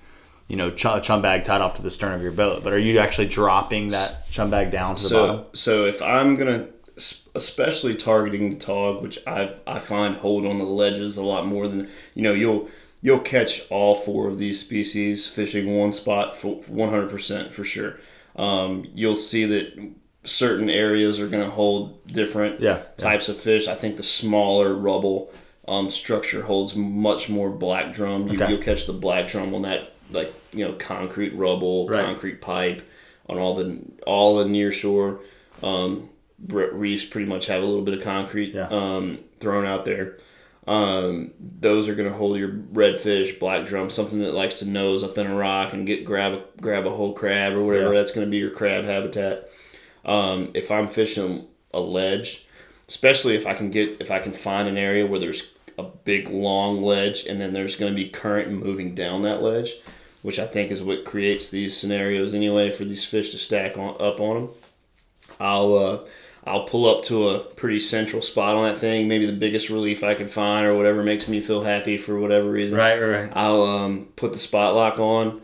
[0.48, 2.62] you know, ch- chum bag tied off to the stern of your boat.
[2.62, 5.44] But are you actually dropping that chum bag down to the so bottom?
[5.54, 10.64] so if I'm gonna especially targeting the tog, which I I find hold on the
[10.64, 12.68] ledges a lot more than you know you'll
[13.00, 17.98] you'll catch all four of these species fishing one spot for 100% for sure.
[18.36, 19.92] Um, you'll see that
[20.24, 22.82] certain areas are going to hold different Yeah, yeah.
[22.96, 23.66] types of fish.
[23.66, 25.32] I think the smaller rubble
[25.66, 28.28] um, structure holds much more black drum.
[28.28, 28.52] You, Okay.
[28.52, 32.04] You'll catch the black drum on that like you know concrete rubble, Right.
[32.04, 32.82] concrete pipe
[33.28, 35.20] on all the all the near shore
[35.62, 36.08] um,
[36.48, 37.04] reefs.
[37.04, 38.68] Pretty much have a little bit of concrete Yeah.
[38.68, 40.18] um, thrown out there.
[40.66, 45.02] Um, those are going to hold your redfish, black drum, something that likes to nose
[45.02, 47.92] up in a rock and get grab a, grab a whole crab or whatever.
[47.92, 47.98] Yeah.
[48.00, 49.48] That's going to be your crab habitat.
[50.04, 52.46] Um, if I'm fishing a ledge,
[52.88, 56.28] especially if I can get if I can find an area where there's a big
[56.28, 59.72] long ledge and then there's going to be current moving down that ledge,
[60.22, 63.96] which I think is what creates these scenarios anyway for these fish to stack on,
[63.98, 64.48] up on them.
[65.40, 65.98] I'll uh,
[66.44, 70.02] I'll pull up to a pretty central spot on that thing, maybe the biggest relief
[70.02, 72.76] I can find or whatever makes me feel happy for whatever reason.
[72.78, 73.32] Right, right, right.
[73.34, 75.40] I'll um, put the spot lock on.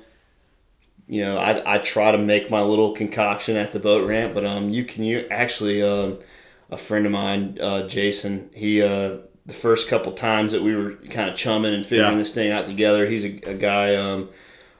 [1.06, 4.44] You know, I, I try to make my little concoction at the boat ramp, but
[4.44, 6.18] um, you can you actually um,
[6.70, 10.94] a friend of mine, uh, Jason, he uh, the first couple times that we were
[11.11, 12.18] kind of chumming and figuring Yeah.
[12.18, 14.28] this thing out together, he's a, a guy um,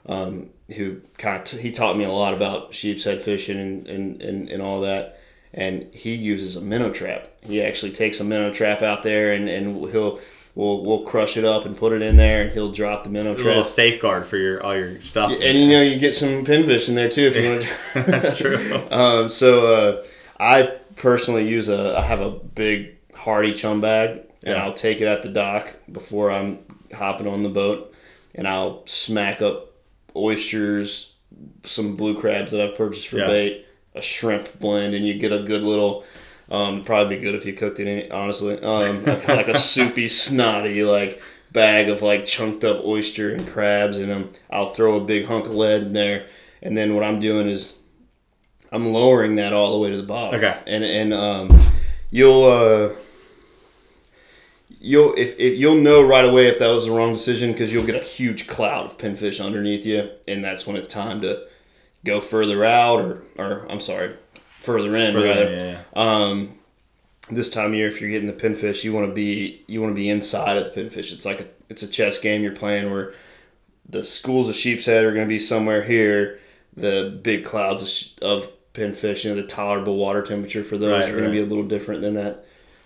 [0.05, 3.87] um, who kind of t- he taught me a lot about sheep's head fishing and,
[3.87, 5.18] and, and, and all that.
[5.55, 7.29] And he uses a minnow trap.
[7.43, 10.21] He actually takes a minnow trap out there and, and he'll
[10.55, 13.35] we'll we'll crush it up and put it in there and he'll drop the minnow
[13.35, 13.45] trap.
[13.45, 15.33] A little safeguard for your all your stuff.
[15.33, 18.03] And you know you get some pinfish in there too if you want to.
[18.11, 18.83] That's true.
[18.91, 20.07] Um, so uh,
[20.39, 24.11] I personally use a I have a big hardy chum bag
[24.43, 24.65] and Yeah.
[24.65, 26.59] I'll take it at the dock before I'm
[26.95, 27.95] hopping on the boat
[28.35, 29.73] and I'll smack up
[30.15, 31.15] oysters,
[31.65, 33.27] some blue crabs that I've purchased for Yeah.
[33.29, 33.67] bait,
[33.99, 36.05] a shrimp blend, and you get a good little.
[36.51, 38.59] Um, probably be good if you cooked it in honestly.
[38.63, 44.11] Um, like a soupy, snotty like bag of like chunked up oyster and crabs, and
[44.11, 46.27] um, I'll throw a big hunk of lead in there,
[46.63, 47.79] and then what I'm doing is
[48.71, 50.39] I'm lowering that all the way to the bottom.
[50.39, 50.59] Okay.
[50.67, 51.61] And and um,
[52.11, 52.91] you'll uh,
[54.81, 57.87] you'll if, if you'll know right away if that was the wrong decision because you'll
[57.87, 61.48] get a huge cloud of pinfish underneath you, and that's when it's time to
[62.05, 64.15] go further out or or I'm sorry,
[64.61, 65.51] further in Further in, rather.
[65.55, 66.55] yeah, Um,
[67.31, 69.91] this time of year, if you're getting the pinfish, you want to be you want
[69.93, 71.13] to be inside of the pinfish.
[71.13, 73.13] It's like a it's a chess game you're playing where
[73.89, 76.41] the schools of sheep's head are going to be somewhere here.
[76.77, 79.25] The big clouds of, of pinfish.
[79.25, 81.65] You know, the tolerable water temperature for those Right, are going to be a little
[81.67, 82.45] different than that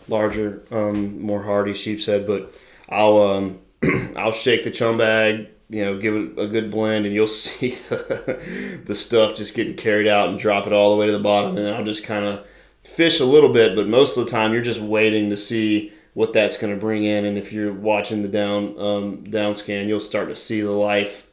[0.08, 2.26] larger, um, more hardy sheep's head.
[2.26, 2.54] But
[2.88, 3.60] I'll um,
[4.16, 5.48] I'll shake the chum bag.
[5.72, 9.74] You know, give it a good blend, and you'll see the, the stuff just getting
[9.74, 11.56] carried out and drop it all the way to the bottom.
[11.56, 12.46] And then I'll just kind of
[12.84, 16.32] fish a little bit, but most of the time you're just waiting to see what
[16.32, 17.24] that's going to bring in.
[17.24, 21.30] And if you're watching the down um, down scan, you'll start to see the life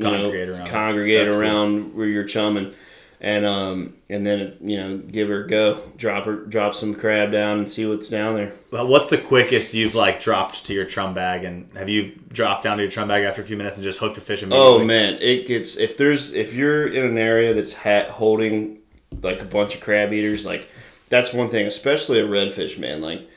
[0.00, 1.42] Congregate know, around congregate That's cool.
[1.42, 2.74] around where you're chumming,
[3.22, 7.30] and um, and then you know give her a go, drop her, drop some crab
[7.30, 8.52] down and see what's down there.
[8.72, 12.64] Well, what's the quickest you've like dropped to your chum bag, and have you dropped
[12.64, 14.66] down to your chum bag after a few minutes and just hooked a fish immediately?
[14.66, 18.80] Oh man, it gets if there's if you're in an area that's ha- holding
[19.22, 20.68] like a bunch of crab eaters, like
[21.08, 23.00] that's one thing, especially a redfish, man.
[23.00, 23.28] Like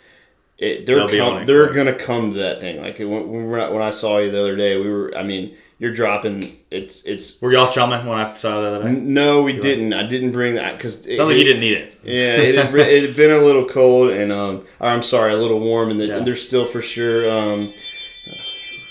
[0.58, 2.82] it, they're They'll be on com- they're gonna come to that thing.
[2.82, 5.16] Like when when, when I saw you the other day, we were.
[5.16, 6.44] I mean, you're dropping.
[6.72, 7.42] It's it's.
[7.42, 8.90] Were y'all chumming when I saw that?
[8.92, 9.94] No, we didn't.
[9.94, 12.00] I didn't bring that because Sounds like you didn't need it.
[12.04, 15.38] Yeah, it had, it had been a little cold and um, or I'm sorry, a
[15.38, 16.20] little warm, and, the, Yeah.
[16.20, 17.68] there's still for sure um,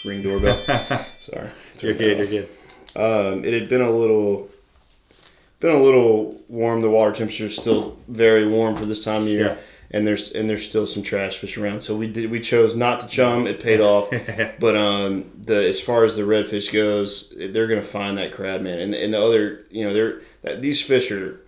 [0.04, 0.56] ring doorbell.
[1.20, 1.48] sorry,
[1.80, 2.18] You're good.
[2.18, 2.48] that You're good.
[2.96, 4.48] Um, it had been a little,
[5.60, 6.80] been a little warm.
[6.80, 9.56] The water temperature is still very warm for this time of year, Yeah.
[9.94, 11.80] And there's and there's still some trash fish around.
[11.80, 13.46] So we did we chose not to chum.
[13.46, 14.10] It paid off,
[14.58, 18.80] but um, the as far as the redfish goes, they're gonna find that crab man,
[18.80, 21.40] and and the other you know they're that these fish are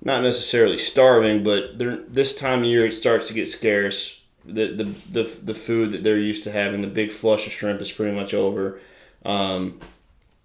[0.00, 4.22] not necessarily starving, but they're this time of year it starts to get scarce.
[4.44, 7.80] The, the the the food that they're used to having, the big flush of shrimp
[7.80, 8.80] is pretty much over.
[9.24, 9.80] Um,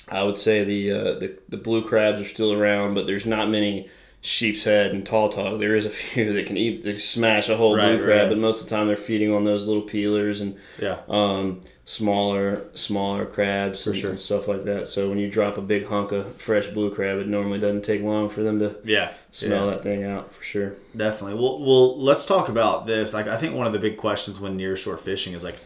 [0.09, 3.49] I would say the, uh, the the blue crabs are still around, but there's not
[3.49, 3.89] many
[4.21, 5.59] sheep's head and tall tog.
[5.59, 8.29] There is a few that can eat, they smash a whole Right, blue crab, right.
[8.29, 10.97] but most of the time they're feeding on those little peelers and Yeah.
[11.07, 14.09] um, smaller smaller crabs and, sure.
[14.09, 14.89] and stuff like that.
[14.89, 18.01] So when you drop a big hunk of fresh blue crab, it normally doesn't take
[18.01, 19.11] long for them to Yeah.
[19.31, 19.71] smell yeah.
[19.71, 20.73] that thing out for sure.
[20.95, 21.35] Definitely.
[21.41, 23.13] Well, well, let's talk about this.
[23.13, 25.59] Like, I think one of the big questions when near shore fishing is like,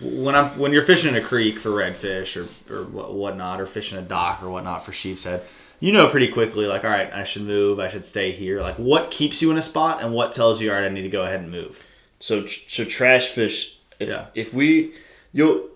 [0.00, 3.98] when I'm when you're fishing in a creek for redfish or or whatnot, or fishing
[3.98, 5.42] a dock or whatnot for sheep's head,
[5.80, 8.60] you know pretty quickly like, all right, I should move, I should stay here.
[8.60, 11.02] Like, what keeps you in a spot, and what tells you, all right, I need
[11.02, 11.84] to go ahead and move.
[12.20, 13.78] So so trash fish.
[14.00, 14.26] If Yeah.
[14.34, 14.92] if we
[15.32, 15.68] you'll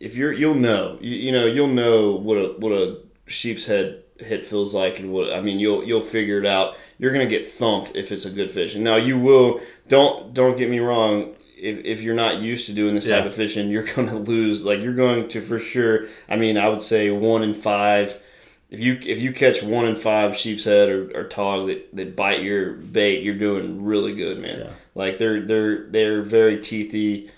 [0.00, 4.02] if you're you'll know you, you know you'll know what a what a sheep's head
[4.18, 6.76] hit feels like and what I mean you'll you'll figure it out.
[6.98, 8.74] You're gonna get thumped if it's a good fish.
[8.74, 11.34] And now you will don't don't get me wrong.
[11.58, 14.64] If, if you're not used to doing this type of fishing, you're gonna lose.
[14.64, 16.06] Like you're going to for sure.
[16.28, 18.20] I mean, I would say one in five.
[18.72, 22.16] If you if you catch one in five sheep's head or, or tog that, that
[22.16, 24.60] bite your bait, you're doing really good, man.
[24.60, 24.70] Yeah.
[24.94, 27.28] Like they're they're they're very teethy,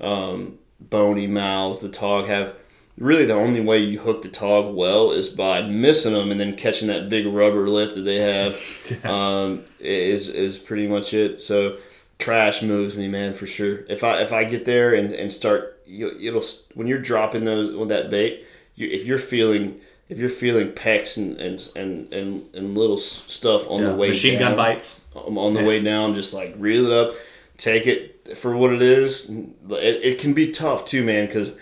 [0.00, 1.80] um, bony mouths.
[1.80, 2.54] The tog have
[2.96, 6.54] really the only way you hook the tog well is by missing them and then
[6.54, 9.04] catching that big rubber lip that they have.
[9.04, 11.40] um, is is pretty much it.
[11.40, 11.78] So
[12.20, 13.80] trash moves me, man, for sure.
[13.88, 17.74] If I if I get there and, and start, you, it'll when you're dropping those
[17.74, 18.46] with that bait.
[18.76, 23.70] You, if you're feeling if you're feeling pecks and and and, and, and little stuff
[23.70, 25.00] on the way Machine down, gun bites.
[25.16, 27.14] um, on the way down, just like reel it up,
[27.56, 29.30] take it for what it is.
[29.30, 31.56] It, it can be tough too, man, because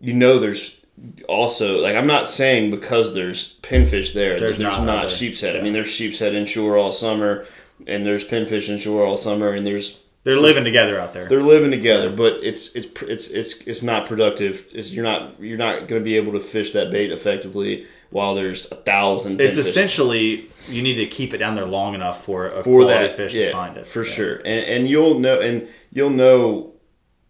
[0.00, 0.84] you know there's
[1.28, 5.40] also like I'm not saying because there's pinfish there, There's there's, there's not, not, sheep's
[5.40, 5.56] head.
[5.56, 7.46] I mean, there's sheep's head inshore all summer,
[7.86, 11.26] and there's pinfish inshore all summer, and there's They're living together out there.
[11.26, 14.66] they're living together, but it's it's it's it's it's not productive.
[14.72, 18.34] It's, you're not you're not going to be able to fish that bait effectively while
[18.34, 19.40] there's a thousand.
[19.40, 23.14] It's essentially you need to keep it down there long enough for a for that
[23.16, 23.86] fish yeah, to find it.
[23.86, 24.10] for Yeah.
[24.12, 26.72] sure and, and you'll know and you'll know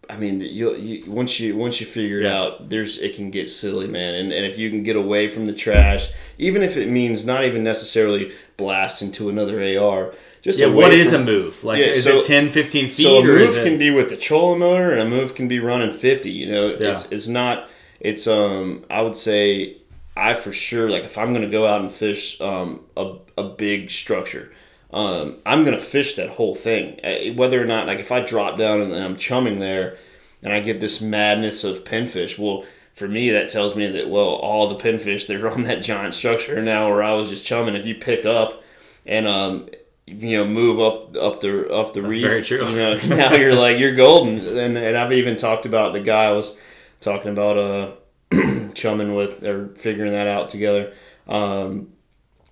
[0.09, 2.39] i mean you'll you, once you once you figure it Yeah.
[2.41, 5.47] out there's it can get silly man and, and if you can get away from
[5.47, 10.13] the trash even if it means not even necessarily blast into another ar
[10.45, 11.63] just Yeah, what is from- a move?
[11.63, 13.03] Like, Yeah, is so- it 10, 15 feet?
[13.03, 15.47] so a move is it, can be with the trolling motor, and a move can
[15.49, 16.29] be running fifty.
[16.31, 16.91] You know, Yeah.
[16.93, 17.67] it's it's not.
[17.99, 18.85] It's um.
[18.89, 19.77] I would say
[20.15, 23.91] I for sure like if I'm gonna go out and fish um a a big
[23.91, 24.51] structure.
[24.93, 28.57] Um, I'm gonna fish that whole thing, Uh, whether or not like if I drop
[28.57, 29.97] down and I'm chumming there,
[30.43, 32.37] and I get this madness of pinfish.
[32.37, 35.81] Well, for me that tells me that well all the pinfish that are on that
[35.81, 37.75] giant structure now where I was just chumming.
[37.75, 38.63] If you pick up
[39.07, 39.67] and um
[40.07, 42.21] you know move up up the up the reef.
[42.21, 42.67] very true.
[42.67, 46.25] You know, now you're like you're golden, and and I've even talked about the guy
[46.25, 46.59] I was
[46.99, 47.91] talking about uh
[48.73, 50.93] chumming with or figuring that out together.
[51.27, 51.89] Um,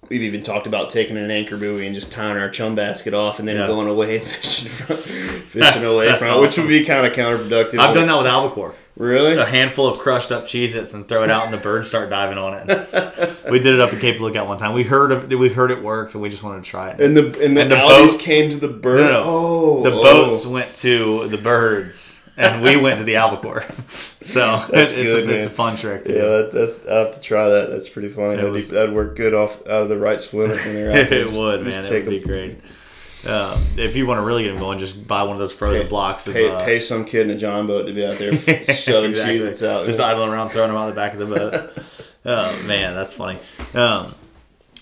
[0.10, 3.40] we've even talked about taking an anchor buoy and just tying our chum basket off
[3.40, 3.68] and then Yeah.
[3.68, 7.06] going away and fishing from, fishing That's- away that's from it, which would be kind
[7.08, 7.80] of counterproductive.
[7.80, 8.74] I've done that with albacore.
[8.96, 9.36] Really?
[9.36, 12.38] A handful of crushed up Cheez-Its and throw it out, and the birds start diving
[12.38, 13.40] on it.
[13.50, 14.74] we did it up at Cape Lookout one time.
[14.74, 17.02] We heard of, we heard it worked, and we just wanted to try it.
[17.02, 19.00] And the and the, And the boats- came to the bird.
[19.00, 19.24] No, no.
[19.26, 20.02] Oh, the oh.
[20.04, 23.64] boats went to the birds, and we went to the albacore.
[24.24, 24.40] So
[24.72, 26.28] That's it's, good, a, it's a fun trick to Yeah, do.
[26.30, 27.70] that, that's I have to try that.
[27.72, 28.38] That's pretty funny.
[28.38, 30.94] That'd, was- be, that'd work good off out of the right swim when they're out
[31.10, 31.24] there.
[31.24, 32.00] it Just- would, just man.
[32.02, 32.56] It would be great.
[33.30, 35.82] Um, if you want to really get them going, just buy one of those frozen
[35.84, 38.16] Pay, blocks of pay, uh, pay some kid in a john boat to be out
[38.18, 38.32] there
[38.64, 39.40] shoving Exactly.
[39.40, 39.86] Cheez-Its out.
[39.86, 41.84] Just idling around, throwing them out the back of the boat.
[42.26, 43.40] oh man, that's funny.
[43.74, 44.16] Um,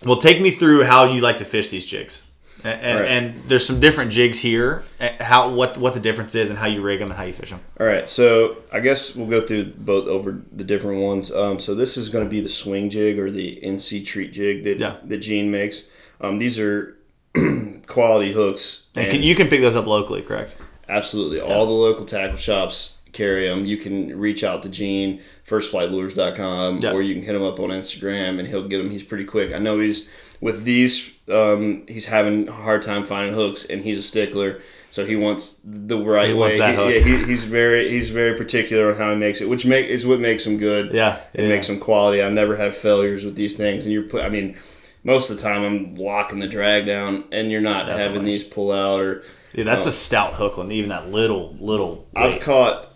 [0.06, 2.24] well, take me through how you like to fish these jigs,
[2.63, 3.10] and and, Right.
[3.10, 4.84] and there's some different jigs here.
[5.19, 7.50] How what what the difference is, and how you rig them and how you fish
[7.50, 7.60] them.
[7.80, 11.32] All right, so I guess we'll go through both over the different ones.
[11.32, 14.63] Um, so this is going to be the swing jig or the NC treat jig
[14.65, 14.95] that Yeah.
[15.04, 15.89] that Gene makes.
[16.19, 16.97] Um, these are
[17.88, 18.88] quality hooks.
[18.95, 20.56] And and- can, you can pick those up locally, correct?
[20.89, 21.39] Absolutely.
[21.39, 23.65] All the local tackle shops carry them.
[23.65, 26.91] You can reach out to Gene, firstflightlures.com, Yeah.
[26.91, 28.89] or you can hit him up on Instagram and he'll get them.
[28.91, 29.54] He's pretty quick.
[29.54, 33.98] I know he's, with these, um, he's having a hard time finding hooks and he's
[33.98, 34.62] a stickler.
[34.89, 36.54] So he wants the right He way.
[36.54, 39.88] He- yeah, he, he's very he's very particular on how he makes it, which make
[39.88, 40.94] is what makes him good.
[40.94, 41.50] Yeah, it yeah.
[41.50, 42.22] makes him quality.
[42.22, 44.24] I never have failures with these things, and you're put.
[44.24, 44.58] I mean,
[45.06, 48.74] most of the time I'm locking the drag down, and you're not having these pull
[48.74, 50.74] out or Yeah, that's a stout hook one.
[50.74, 52.10] Even that little little.
[52.13, 52.91] I've caught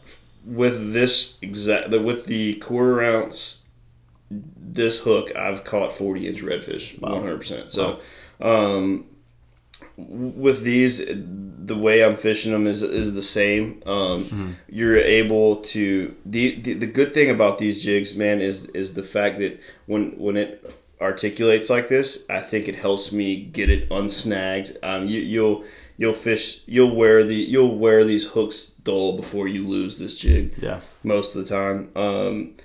[0.46, 3.64] with this exact with the quarter ounce
[4.30, 8.00] this hook I've caught 40 inch redfish 100% so
[8.42, 9.06] um
[9.98, 13.82] with these the way I'm fishing them is is the same.
[13.86, 18.94] Um you're able to the, the the good thing about these jigs man is is
[18.94, 20.70] the fact that when when it
[21.02, 24.78] articulates like this I think it helps me get it unsnagged.
[24.84, 25.64] Um you you'll
[25.98, 30.54] you'll fish you'll wear the you'll wear these hooks dull before you lose this jig
[30.62, 30.82] Yeah.
[31.04, 31.90] most of the time.
[31.96, 32.56] Um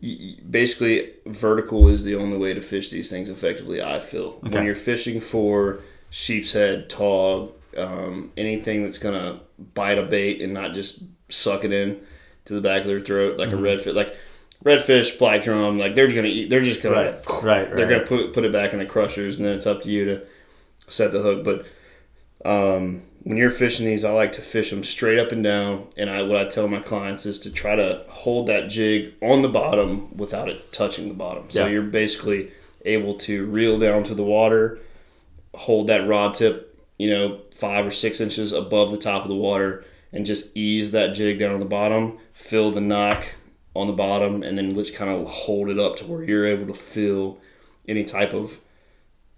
[0.00, 4.50] basically vertical is the only way to fish these things effectively i feel Okay.
[4.56, 9.40] when you're fishing for sheep's head tog um, anything that's gonna
[9.74, 12.00] bite a bait and not just suck it in
[12.46, 13.64] to the back of their throat like Mm-hmm.
[13.64, 14.16] a redfish like
[14.64, 18.06] redfish black drum like they're gonna eat they're just gonna Right, right, they're right.
[18.06, 20.22] gonna put put it back in the crushers and then it's up to you to
[20.88, 21.66] set the hook but
[22.44, 25.88] um, when you're fishing these, I like to fish them straight up and down.
[25.96, 29.42] And I what I tell my clients is to try to hold that jig on
[29.42, 31.50] the bottom without it touching the bottom.
[31.50, 31.72] So Yeah.
[31.72, 32.50] you're basically
[32.84, 34.78] able to reel down to the water,
[35.54, 39.34] hold that rod tip, you know, five or six inches above the top of the
[39.34, 43.26] water, and just ease that jig down on the bottom, fill the knock
[43.76, 46.66] on the bottom, and then just kind of hold it up to where you're able
[46.66, 47.38] to feel
[47.86, 48.60] any type of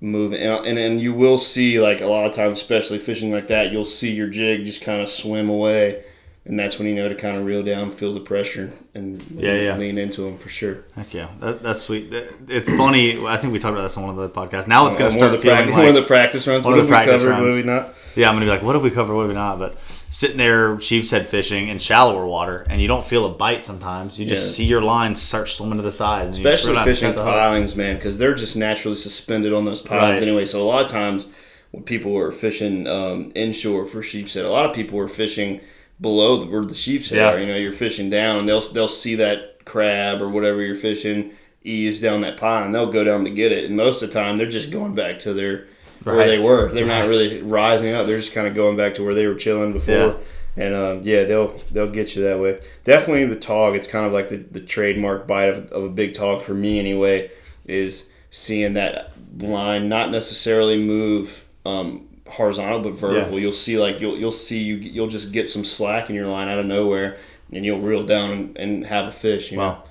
[0.03, 0.43] movement.
[0.67, 3.85] And, and you will see like a lot of times, especially fishing like that, you'll
[3.87, 6.05] see your jig just kind of swim away,
[6.45, 9.55] and that's when you know to kind of reel down, feel the pressure, and Yeah,
[9.55, 9.77] yeah.
[9.77, 10.85] lean into them for sure.
[10.97, 12.13] Heck yeah, that, that's sweet.
[12.49, 13.25] It's funny.
[13.27, 14.67] I think we talked about this on one of the podcasts.
[14.67, 16.65] Now it's going to start the feeling prac- like one of the practice runs.
[16.65, 17.35] one What of have the we practice covered?
[17.35, 17.57] What runs.
[17.57, 17.95] have we not?
[18.15, 19.15] Yeah, I'm gonna be like, what have we covered?
[19.15, 19.59] What have we not?
[19.59, 19.79] But
[20.11, 24.19] sitting there, sheep's head fishing in shallower water, and you don't feel a bite sometimes.
[24.19, 24.53] You just Yeah.
[24.53, 27.97] see your lines start swimming to the side, and you Especially fishing the pilings, man,
[27.97, 30.29] because they're just naturally suspended on those pilings Right.
[30.29, 30.45] anyway.
[30.45, 31.29] So a lot of times
[31.71, 35.61] when people are fishing um, inshore for sheep's head, a lot of people are fishing
[36.01, 37.33] below the, where the sheep's head Yeah.
[37.33, 37.39] are.
[37.39, 41.31] You know, you're fishing down, and they'll they'll see that crab or whatever you're fishing
[41.65, 43.65] ease down that pile, and they'll go down to get it.
[43.65, 45.67] And most of the time, they're just going back to their
[46.05, 46.27] where Right.
[46.27, 46.69] they were.
[46.73, 48.07] They're not really rising up.
[48.07, 49.95] They're just kind of going back to where they were chilling before.
[49.95, 50.15] Yeah.
[50.55, 52.61] And um, yeah, they'll they'll get you that way.
[52.85, 53.75] Definitely the tog.
[53.75, 56.79] It's kind of like the, the trademark bite of, of a big tog for me
[56.79, 57.31] anyway.
[57.65, 63.35] Is seeing that line not necessarily move um, horizontal but vertical.
[63.35, 63.41] Yeah.
[63.45, 66.49] You'll see like you'll you'll see you you'll just get some slack in your line
[66.49, 67.17] out of nowhere,
[67.51, 69.51] and you'll reel down and, and have a fish.
[69.53, 69.83] You know.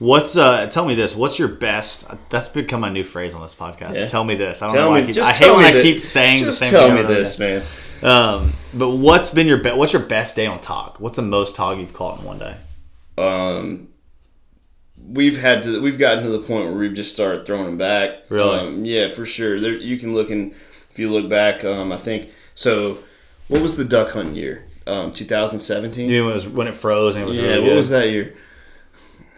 [0.00, 0.66] What's uh?
[0.68, 1.14] Tell me this.
[1.14, 2.06] What's your best?
[2.30, 3.94] That's become my new phrase on this podcast.
[3.94, 4.06] Yeah.
[4.08, 4.62] Tell me this.
[4.62, 5.22] I don't Tell know why me, I keep.
[5.22, 6.96] I hate when I keep saying the same tell thing.
[6.96, 7.62] me this, man.
[8.02, 9.76] Um, but what's been your best?
[9.76, 10.98] What's your best day on tog?
[11.00, 12.56] What's the most tog you've caught in one day?
[13.18, 13.88] um,
[15.06, 18.22] we've had to we've gotten to the point where we've just started throwing them back.
[18.30, 18.58] Really?
[18.58, 19.60] Um, yeah, for sure.
[19.60, 20.52] There, you can look and
[20.90, 21.62] if you look back.
[21.62, 22.98] Um, I think so.
[23.48, 24.64] What was the duck hunting year?
[24.86, 26.08] Um, 2017.
[26.08, 27.42] You know, when it, was, when it froze and it was yeah.
[27.42, 27.76] really what good.
[27.76, 28.34] was that year?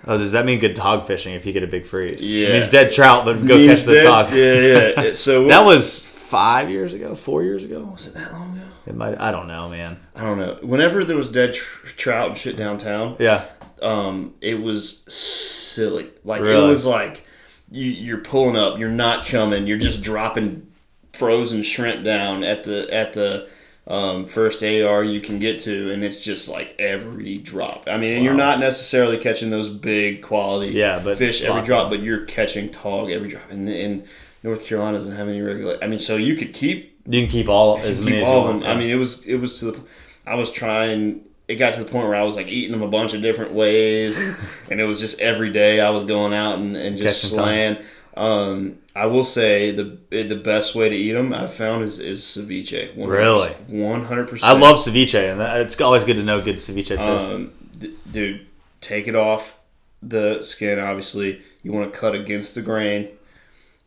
[0.07, 2.27] Oh, does that mean good dog fishing if you get a big freeze?
[2.29, 2.49] Yeah.
[2.49, 4.31] It means dead trout, but go catch the dead- tog.
[4.33, 5.01] Yeah, yeah.
[5.11, 7.81] It- so That was five years ago, four years ago.
[7.93, 8.67] was it that long ago?
[8.87, 9.21] It might.
[9.21, 9.97] I don't know, man.
[10.17, 10.59] I don't know.
[10.63, 13.45] Whenever there was dead tr- trout and shit downtown, Yeah.
[13.81, 16.11] um, it was silly.
[16.25, 17.25] Like it was like
[17.71, 18.81] you, you're pulling up.
[18.81, 19.67] You're not chumming.
[19.69, 20.67] You're just dropping
[21.13, 23.49] frozen shrimp down at the at the
[23.93, 27.85] um, first AR you can get to, and it's just like every drop.
[27.87, 31.91] I mean, and you're not necessarily catching those big quality Yeah, but fish every drop,
[31.91, 33.51] but you're catching tog every drop.
[33.51, 34.05] And, and
[34.43, 35.77] North Carolina doesn't have any regular.
[35.83, 38.49] I mean, so you could keep You can keep all as keep as you all
[38.49, 38.65] of them.
[38.65, 39.81] I mean, it was it was to the.
[40.27, 41.27] I was trying.
[41.47, 43.53] It got to the point where I was like eating them a bunch of different
[43.53, 44.19] ways,
[44.71, 47.77] and it was just every day I was going out and, and just Catching time.
[48.15, 52.21] Um, I will say the the best way to eat them I've found is is
[52.21, 52.93] ceviche.
[52.97, 53.49] Really?
[53.69, 54.53] one hundred percent.
[54.53, 56.99] I love ceviche, and that, it's always good to know good ceviche.
[56.99, 58.47] Um, d- dude,
[58.81, 59.61] take it off
[60.03, 60.79] the skin.
[60.79, 63.09] Obviously, you want to cut against the grain.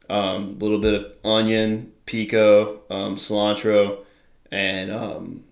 [0.09, 4.05] A um, little bit of onion, pico, um, cilantro,
[4.51, 5.43] and um,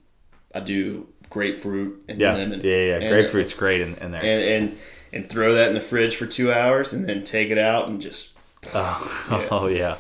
[0.53, 2.61] I do grapefruit and yeah, lemon.
[2.63, 2.95] yeah, yeah.
[2.97, 4.21] And- Grapefruit's great in, in there.
[4.21, 4.77] And, and
[5.11, 8.01] and throw that in the fridge for two hours, and then take it out and
[8.01, 8.32] just
[8.73, 9.97] Oh, oh yeah,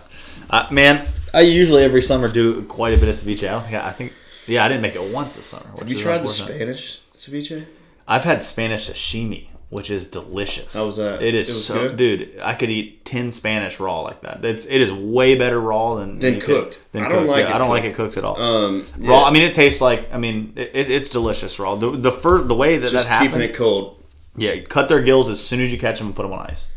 [0.49, 1.05] uh, man.
[1.33, 3.39] I usually every summer do quite a bit of ceviche.
[3.63, 4.13] Think I, think
[4.45, 5.65] yeah, I didn't make it once this summer.
[5.79, 7.65] Have you tried the Spanish ceviche?
[8.07, 10.73] I've had Spanish sashimi, which is delicious.
[10.75, 11.23] How was that?
[11.23, 11.97] It is It so, good?
[11.97, 12.39] dude.
[12.41, 14.45] I could eat ten Spanish raw like that.
[14.45, 16.79] It's it is way better raw than Than you could- cooked.
[16.91, 17.29] than I don't cooked.
[17.31, 17.93] like Yeah, it I don't like cooked.
[17.93, 18.39] it cooked at all.
[18.39, 19.23] Um, raw.
[19.23, 20.13] I mean, it tastes like.
[20.13, 21.73] I mean, it, it, it's delicious raw.
[21.75, 23.31] The the fir, the way that just that happened.
[23.41, 24.03] keeping it cold.
[24.35, 26.67] Yeah, cut their gills as soon as you catch them and put them on ice,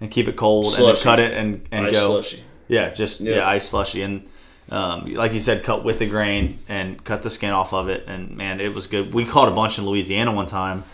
[0.00, 0.94] and keep it cold, and Slushy.
[0.94, 2.10] then cut it and and Ice go.
[2.20, 2.42] slushy.
[2.68, 3.36] Yeah, just yeah.
[3.36, 3.48] Yeah.
[3.48, 4.26] ice slushy and
[4.70, 8.04] um, like you said, cut with the grain and cut the skin off of it.
[8.06, 9.14] And man, it was good.
[9.14, 10.84] We caught a bunch in Louisiana one time,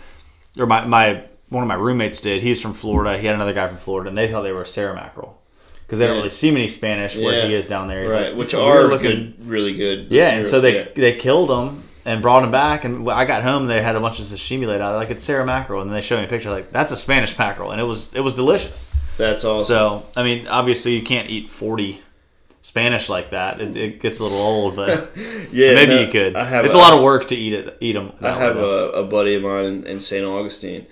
[0.59, 2.43] or my my one of my roommates did.
[2.43, 3.19] He's from Florida.
[3.19, 5.41] He had another guy from Florida, and they thought they were cero mackerel
[5.87, 7.47] because they don't really see many Spanish where Yeah.
[7.49, 8.05] he is down there.
[8.05, 10.07] He's Right, like, which "So we were are looking- good, really good.
[10.11, 10.87] Yeah, and so they Yeah.
[10.95, 12.85] they killed him and brought him back.
[12.85, 14.95] And I got home, they had a bunch of sashimi laid out.
[14.95, 16.51] Like it's cero mackerel, and then they showed me a picture.
[16.51, 18.87] Like that's a Spanish mackerel, and it was it was delicious.
[19.17, 19.67] That's awesome.
[19.67, 22.03] So I mean, obviously you can't eat forty
[22.62, 23.61] Spanish like that.
[23.61, 25.12] It, it gets a little old, but
[25.53, 26.37] yeah, maybe no, you could.
[26.37, 27.77] I have it's a lot of work to eat it.
[27.81, 28.12] Eat them.
[28.21, 30.25] I have a, a buddy of mine in, in St.
[30.25, 30.87] Augustine,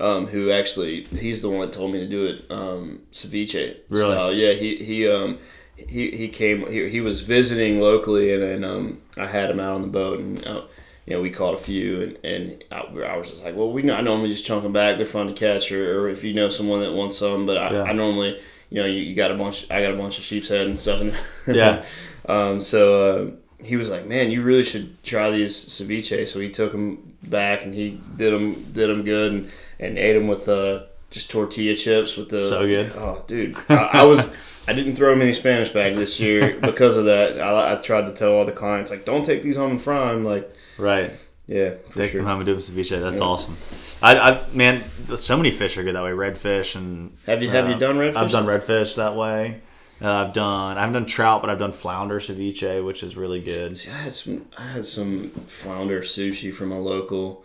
[0.00, 2.50] um, who actually he's the one that told me to do it.
[2.50, 3.76] Um, ceviche.
[3.88, 4.12] Really?
[4.12, 4.32] style.
[4.34, 4.52] Yeah.
[4.52, 5.38] He he um
[5.76, 9.74] he, he came he, he was visiting locally and then um I had him out
[9.76, 10.62] on the boat and uh,
[11.06, 13.90] you know we caught a few and and I, I was just like well we
[13.90, 16.48] I normally just chunk them back they're fun to catch or, or if you know
[16.50, 17.82] someone that wants some but I, Yeah.
[17.82, 18.40] I normally
[18.70, 20.78] you know you, you got a bunch I got a bunch of sheep's head and
[20.78, 21.14] stuff in
[21.54, 21.82] Yeah.
[22.28, 23.30] um, so uh,
[23.64, 27.64] he was like, "Man, you really should try these ceviche." So he took them back
[27.64, 30.82] and he did them did them good and, and ate them with uh,
[31.12, 32.40] just tortilla chips with the.
[32.40, 32.90] So good.
[32.96, 34.34] Oh, dude, I, I was.
[34.68, 37.40] I didn't throw many Spanish back this year because of that.
[37.40, 40.12] I, I tried to tell all the clients like, "Don't take these home and fry
[40.12, 41.12] them." Like, right.
[41.46, 42.20] yeah, for Take sure.
[42.20, 43.00] them home and do ceviche.
[43.00, 43.26] That's Yeah.
[43.26, 43.56] awesome.
[44.02, 44.82] I, I man,
[45.16, 46.10] so many fish are good that way.
[46.10, 48.16] Redfish and Have you have you uh, done redfish?
[48.16, 49.60] I've done redfish that way.
[50.00, 53.40] Uh, I've done I haven't done trout, but I've done flounder ceviche, which is really
[53.40, 53.76] good.
[53.78, 54.46] See, I had some.
[54.58, 57.44] I had some flounder sushi from a local.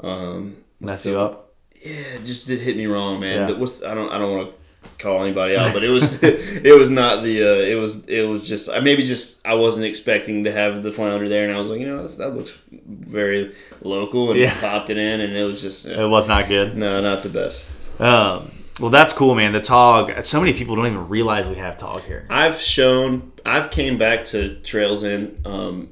[0.00, 1.54] Um, Mess you up.
[1.76, 3.48] Yeah, just did hit me wrong, man.
[3.48, 3.54] Yeah.
[3.56, 4.54] What's I don't I don't want to
[4.98, 8.46] call anybody out, but it was it was not the uh, it was it was
[8.46, 11.68] just I maybe just I wasn't expecting to have the flounder there, and I was
[11.68, 12.56] like, you know, that's, that looks
[12.86, 14.58] very local, and Yeah.
[14.60, 16.76] popped it in, and it was just It was not good.
[16.76, 17.70] no, not the best.
[18.00, 19.52] Um, well, that's cool, man.
[19.52, 20.24] The tog.
[20.24, 22.26] So many people don't even realize we have tog here.
[22.28, 25.90] I've shown I've came back to Trails End um,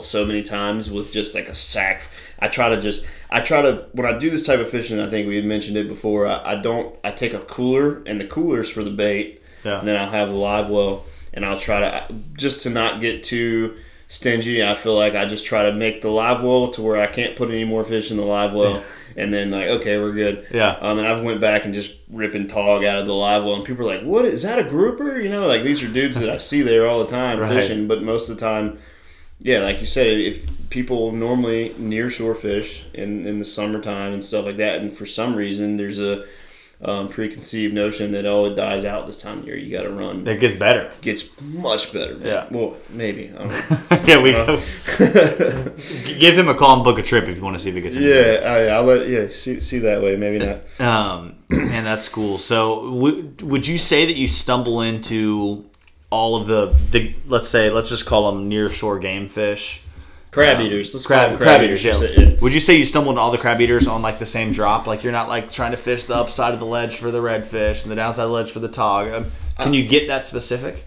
[0.00, 2.08] so many times with just like a sack.
[2.38, 5.00] I try to just I try to when I do this type of fishing.
[5.00, 6.26] I think we had mentioned it before.
[6.26, 9.42] I, I don't I take a cooler and the cooler's for the bait.
[9.64, 9.78] Yeah.
[9.78, 13.22] And then I'll have a live well and I'll try to just to not get
[13.24, 13.76] too
[14.08, 14.62] stingy.
[14.64, 17.36] I feel like I just try to make the live well to where I can't
[17.36, 18.82] put any more fish in the live well.
[19.18, 20.46] And then like okay we're good.
[20.52, 20.72] Yeah.
[20.72, 23.64] Um, and I've went back and just ripping tog out of the live well, and
[23.64, 24.58] people are like, "What is that?
[24.58, 27.38] A grouper?" You know, like these are dudes that I see there all the time
[27.40, 27.50] Right.
[27.50, 28.78] fishing, but most of the time,
[29.40, 34.24] yeah, like you said, if people normally near shore fish in in the summertime and
[34.24, 36.24] stuff like that, and for some reason there's a
[36.82, 39.90] um, preconceived notion that oh it dies out this time of year, you got to
[39.90, 40.26] run.
[40.26, 40.90] It gets better.
[41.00, 42.18] gets much better.
[42.22, 42.46] Yeah.
[42.50, 43.32] Well, maybe.
[43.34, 44.00] I don't know.
[44.06, 44.56] yeah, we go.
[46.18, 47.80] give him a call and book a trip if you want to see if it
[47.82, 47.96] gets.
[47.96, 50.16] yeah, I, I'll let yeah see see that way.
[50.16, 50.80] Maybe not.
[50.80, 52.38] Um, man, that's cool.
[52.38, 55.64] So, w- would you say that you stumble into
[56.10, 59.82] all of the, the let's say, let's just call them near shore game fish?
[60.30, 60.92] Crab Um, eaters.
[60.92, 61.84] Let's crab, crab crab, eaters.
[61.84, 62.10] eaters.
[62.16, 62.36] yeah.
[62.42, 64.86] Would you say you stumbled into all the crab eaters on like the same drop?
[64.86, 67.82] Like you're not like trying to fish the upside of the ledge for the redfish
[67.82, 69.08] and the downside of the ledge for the tog.
[69.08, 69.26] Um,
[69.58, 70.84] can you get that specific?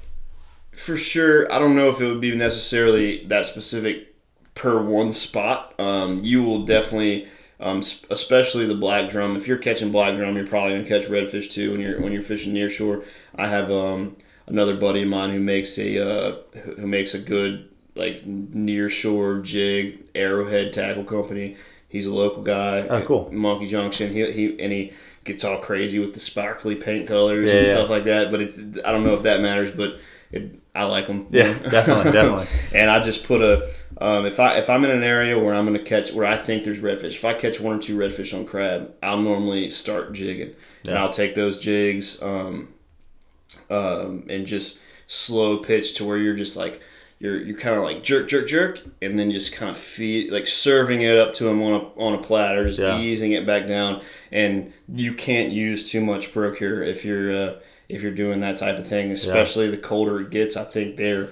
[0.72, 4.14] For sure, I don't know if it would be necessarily that specific
[4.54, 5.74] per one spot.
[5.80, 7.28] Um, you will definitely
[7.60, 9.36] um, especially the black drum.
[9.36, 12.22] If you're catching black drum, you're probably gonna catch redfish too when you're when you're
[12.22, 13.04] fishing near shore.
[13.36, 14.16] I have um,
[14.50, 16.36] another buddy of mine who makes a uh,
[16.78, 21.56] who makes a good like near shore jig arrowhead tackle company.
[21.88, 22.82] He's a local guy.
[22.88, 23.30] Oh, cool.
[23.32, 24.12] Monkey Junction.
[24.12, 24.94] He, he and he
[25.24, 27.76] gets all crazy with the sparkly paint colors and Yeah, yeah.
[27.78, 28.32] stuff like that.
[28.32, 29.98] But it's I don't know if that matters, but
[30.32, 31.28] it, I like them.
[31.32, 32.48] Yeah, definitely, definitely.
[32.74, 35.66] and I just put a um, if I if I'm in an area where I'm
[35.66, 37.16] gonna catch where I think there's redfish.
[37.16, 40.54] If I catch one or two redfish on crab, I'll normally start jigging,
[40.88, 42.70] and I'll take those jigs um,
[43.70, 46.82] um, and just slow pitch to where you're just like
[47.20, 50.48] you're you're kind of like jerk jerk jerk, and then just kind of feed like
[50.48, 52.98] serving it up to them on a on a platter, just Yeah.
[53.00, 54.02] easing it back down,
[54.32, 57.54] and you can't use too much Pro-Cure if you're uh,
[57.90, 60.56] if you're doing that type of thing, especially the colder it gets.
[60.56, 61.30] I think they're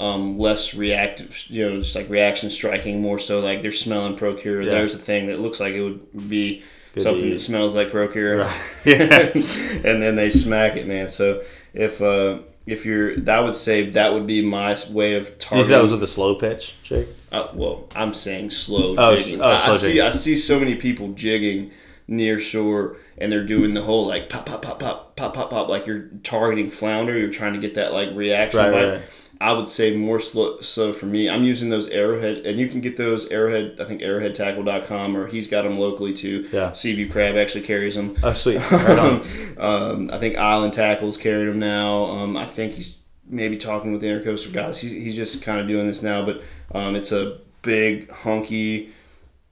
[0.00, 4.62] um, less reactive, you know, just like reaction striking more so like they're smelling Pro-Cure.
[4.62, 4.70] Yeah.
[4.70, 6.62] There's a thing that looks like it would be
[6.94, 8.38] Good something that smells like Pro-Cure,
[8.84, 9.30] Yeah.
[9.34, 11.08] and then they smack it, man.
[11.08, 11.42] So
[11.78, 15.64] if uh, if you're, that would say that would be my way of You targeting.
[15.70, 17.06] said that was with a slow pitch, Jake?
[17.32, 19.40] Uh, well, I'm saying slow Oh, jigging.
[19.40, 20.00] oh, I, slow I see.
[20.02, 21.70] I see so many people jigging
[22.06, 25.68] near shore, and they're doing the whole like pop, pop, pop, pop, pop, pop, pop,
[25.68, 27.16] like you're targeting flounder.
[27.16, 28.60] You're trying to get that like reaction.
[28.60, 29.02] Right, right.
[29.40, 30.60] I would say more slow.
[30.60, 33.76] So for me, I'm using those arrowhead, and you can get those arrowhead.
[33.80, 36.48] I think arrowheadtackle.com, or he's got them locally too.
[36.52, 36.72] Yeah.
[36.72, 38.16] Seaview Crab actually carries them.
[38.22, 38.60] Oh, sweet.
[38.70, 39.22] Right
[39.58, 42.04] um, I think Island Tackle's carrying them now.
[42.04, 44.80] Um, I think he's maybe talking with the Intercoastal guys.
[44.80, 46.42] He's, he's just kind of doing this now, but
[46.74, 48.92] um, it's a big, hunky,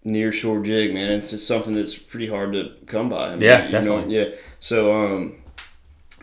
[0.04, 1.12] near shore jig, man.
[1.12, 3.28] It's just something that's pretty hard to come by.
[3.28, 4.16] I mean, Yeah, you know, definitely.
[4.16, 4.28] yeah.
[4.60, 5.36] So um,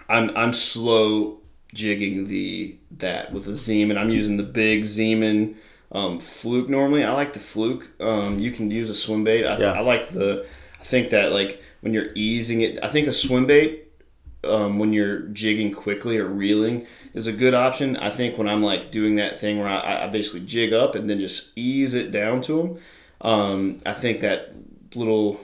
[0.10, 1.40] I'm I'm slow
[1.74, 3.98] jigging the that with a Z-Man.
[3.98, 5.56] I'm using the big Z-Man
[5.92, 7.04] um, fluke normally.
[7.04, 7.90] I like the fluke.
[8.00, 9.46] Um, you can use a swim bait.
[9.46, 9.74] I, Yeah.
[9.74, 10.46] I like the.
[10.80, 13.88] I think that like when you're easing it, I think a swim bait
[14.44, 17.96] um, when you're jigging quickly or reeling is a good option.
[17.98, 21.10] I think when I'm like doing that thing where I, I basically jig up and
[21.10, 22.80] then just ease it down to them,
[23.22, 24.54] um, I think that
[24.96, 25.40] little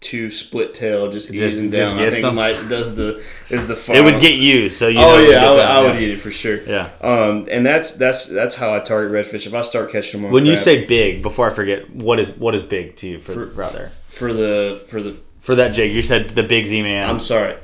[0.00, 2.06] two split tail just, Just- easing just down.
[2.06, 4.98] I think might does the is the It would get you, so you.
[4.98, 6.00] Oh know yeah, I would, I would yeah.
[6.08, 6.62] eat it for sure.
[6.62, 6.88] Yeah.
[7.02, 9.46] Um, and that's that's that's how I target redfish.
[9.46, 12.54] If I start catching them When you say big, before I forget, what is what
[12.54, 16.02] is big to you for, For- for for the for the For that jig, you
[16.02, 17.08] said the big Z man.
[17.08, 17.56] I'm sorry,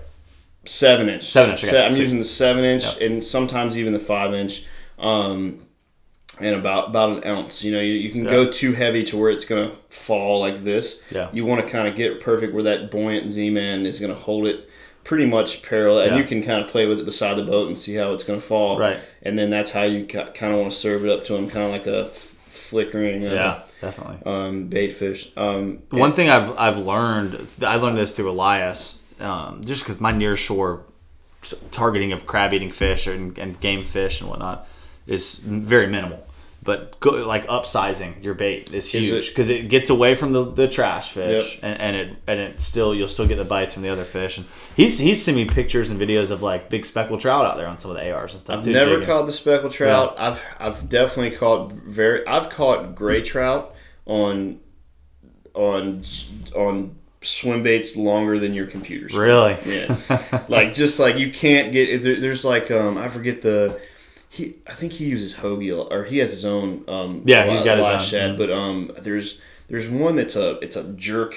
[0.66, 1.24] seven inch.
[1.24, 1.70] Seven inch, okay.
[1.72, 4.64] Se- I'm So- using the seven inch and sometimes even the five inch,
[4.98, 5.62] um,
[6.40, 7.64] and about about an ounce.
[7.64, 11.02] You know, you, you can go too heavy to where it's gonna fall like this.
[11.10, 11.28] Yeah.
[11.32, 14.46] You want to kind of get perfect where that buoyant Z man is gonna hold
[14.46, 14.68] it
[15.04, 17.78] pretty much parallel, and you can kind of play with it beside the boat and
[17.78, 18.78] see how it's gonna fall.
[18.78, 18.98] Right.
[19.22, 21.64] And then that's how you kind of want to serve it up to them, kind
[21.66, 23.24] of like a f- flickering.
[23.26, 24.18] Uh, yeah, definitely.
[24.26, 25.30] Um, bait fish.
[25.36, 30.12] Um, One thing I've I've learned, I learned this through Elias, um, just because my
[30.12, 30.82] near shore
[31.70, 34.66] targeting of crab eating fish and, and game fish and whatnot
[35.06, 36.25] is very minimal.
[36.66, 40.66] But go, like upsizing your bait is huge because it gets away from the, the
[40.68, 41.60] trash fish Yep.
[41.62, 44.36] and, and it and it still you'll still get the bites from the other fish.
[44.36, 47.68] And he's he's sent me pictures and videos of like big speckled trout out there
[47.68, 48.58] on some of the ARs and stuff.
[48.58, 49.06] I've too, never jigging.
[49.06, 50.16] caught the speckled trout.
[50.18, 52.26] I've I've definitely caught very.
[52.26, 54.58] I've caught gray trout on
[55.54, 56.02] on
[56.54, 59.14] on swim baits longer than your computers.
[59.14, 59.56] Really?
[59.66, 60.44] Yeah.
[60.48, 63.80] like just like you can't get there, there's like um I forget the
[64.36, 67.62] he I think he uses Hogy lot- or he has his own um Yeah, he's
[67.62, 68.36] got his own, yeah.
[68.36, 71.32] but um there's there's one that's a it's a jerk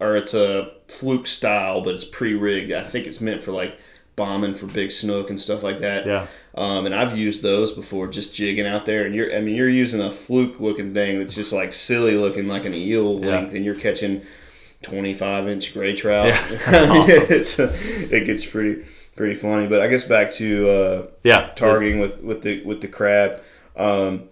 [0.00, 2.72] or it's a fluke style but it's pre-rigged.
[2.72, 3.76] I think it's meant for like
[4.16, 6.06] bombing for big snook and stuff like that.
[6.06, 6.26] Yeah.
[6.54, 9.04] Um, and I've used those before, just jigging out there.
[9.04, 12.48] And you're, I mean, you're using a fluke looking thing that's just like silly looking,
[12.48, 13.26] like an eel Yeah.
[13.36, 14.22] length, and you're catching
[14.82, 16.28] 25 inch gray trout.
[16.28, 18.84] Yeah, I mean, it's it gets pretty
[19.16, 19.66] pretty funny.
[19.66, 23.42] But I guess back to uh, Yeah, targeting with with the with the crab.
[23.76, 24.28] Um,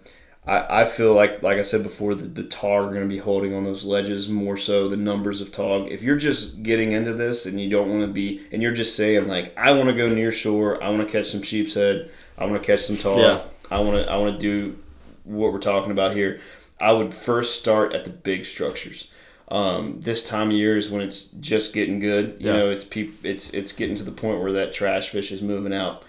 [0.47, 3.17] I, I feel like like I said before, the, the tog are going to be
[3.17, 5.87] holding on those ledges more so the numbers of tog.
[5.91, 8.95] If you're just getting into this and you don't want to be, and you're just
[8.95, 12.11] saying like, I want to go near shore, I want to catch some sheep's head,
[12.37, 13.41] I want to catch some tog, Yeah.
[13.71, 14.77] I want to I want to do
[15.23, 16.39] what we're talking about here.
[16.79, 19.11] I would first start at the big structures.
[19.47, 22.37] Um, this time of year is when it's just getting good.
[22.39, 22.53] You Yeah.
[22.57, 25.73] know, it's peop- it's it's getting to the point where that trash fish is moving
[25.73, 26.03] out.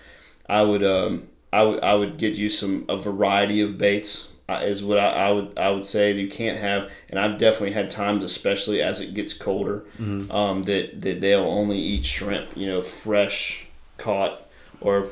[0.48, 4.62] I would um I would I would get you some a variety of baits uh,
[4.64, 7.72] is what I, I would I would say that you can't have and I've definitely
[7.72, 9.84] had times especially as it gets colder
[10.30, 13.66] um, that that they'll only eat shrimp you know fresh
[13.98, 14.42] caught
[14.80, 15.08] or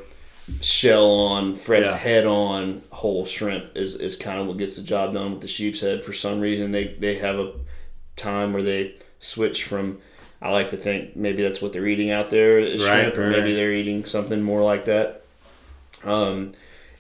[0.61, 1.97] shell on fresh Yeah.
[1.97, 5.49] head on whole shrimp is, is kind of what gets the job done with the
[5.49, 7.53] sheep's head for some reason they they have a
[8.17, 9.99] time where they switch from.
[10.43, 13.23] I like to think maybe that's what they're eating out there is Right, shrimp, or
[13.23, 13.31] right.
[13.39, 15.23] maybe they're eating something more like that.
[16.05, 16.53] Um,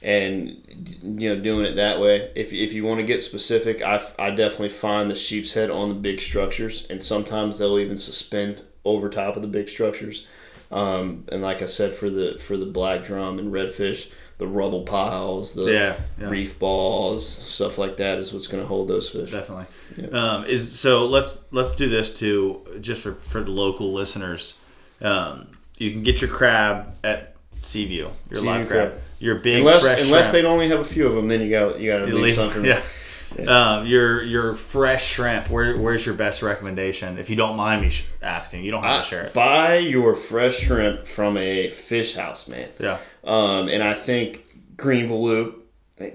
[0.03, 0.57] and
[1.03, 2.31] you know, doing it that way.
[2.35, 5.89] If if you want to get specific, I I definitely find the sheep's head on
[5.89, 10.27] the big structures, and sometimes they'll even suspend over top of the big structures.
[10.71, 14.83] Um, and like I said, for the for the black drum and redfish, the rubble
[14.83, 16.29] piles, the Yeah, yeah.
[16.29, 19.31] reef balls, stuff like that is what's going to hold those fish.
[19.31, 19.67] definitely.
[20.13, 24.55] Um, is so let's let's do this too, just for for local listeners.
[25.01, 29.03] Um, you can get your crab at Seaview, your Seaview live crab, crab.
[29.21, 30.43] your big Unless fresh unless shrimp.
[30.45, 32.65] they only have a few of them, then you got you got to leave, something.
[32.65, 32.81] yeah.
[33.49, 35.51] Um, your your fresh shrimp.
[35.51, 37.19] Where where's your best recommendation?
[37.19, 39.33] If you don't mind me sh- asking, you don't have to share it.
[39.35, 42.69] Buy your fresh shrimp from a fish house, man.
[42.79, 44.45] Yeah, Um, and I think
[44.77, 45.67] Greenville Loop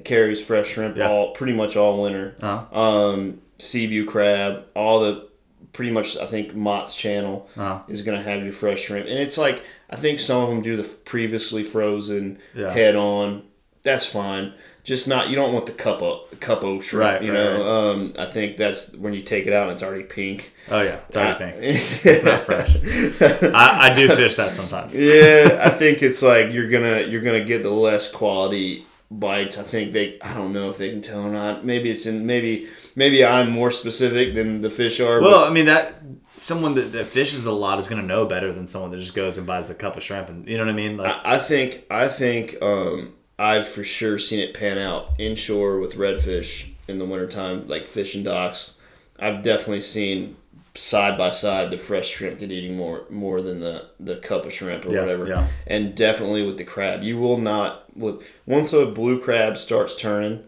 [0.04, 1.10] carries fresh shrimp Yeah.
[1.10, 2.36] all pretty much all winter.
[2.42, 2.80] Uh-huh.
[2.80, 5.28] Um, Seaview crab, all the
[5.74, 7.80] pretty much I think Mott's channel Uh-huh.
[7.88, 10.76] is gonna have your fresh shrimp, and it's like I think some of them do
[10.78, 12.72] the previously frozen Yeah.
[12.72, 13.44] head on.
[13.84, 14.54] That's fine.
[14.90, 17.04] Just not you don't want the cup of cup of shrimp.
[17.04, 17.92] Right, you right, know.
[17.92, 20.52] Um, I think that's when you take it out and it's already pink.
[20.72, 21.58] Oh yeah, it's already pink.
[21.62, 22.76] it's not fresh.
[23.54, 24.96] I, I do fish that sometimes.
[24.96, 29.60] yeah, I think it's like you're gonna you're gonna get the less quality bites.
[29.60, 31.64] I think they I don't know if they can tell or not.
[31.64, 35.22] Maybe it's in maybe maybe I'm more specific than the fish are.
[35.22, 38.52] Well, I mean that someone that, that fishes a lot is going to know better
[38.52, 40.72] than someone that just goes and buys a cup of shrimp, and you know what
[40.72, 40.98] I mean.
[40.98, 45.80] Like, I, I think I think um, I've for sure seen it pan out inshore
[45.80, 48.80] with redfish in the wintertime, like fishing docks.
[49.18, 50.36] I've definitely seen
[50.76, 54.54] side by side the fresh shrimp get eating more more than the the cup of
[54.54, 55.28] shrimp or Yeah, whatever.
[55.28, 55.48] yeah.
[55.66, 60.44] And definitely with the crab, you will not with once a blue crab starts turning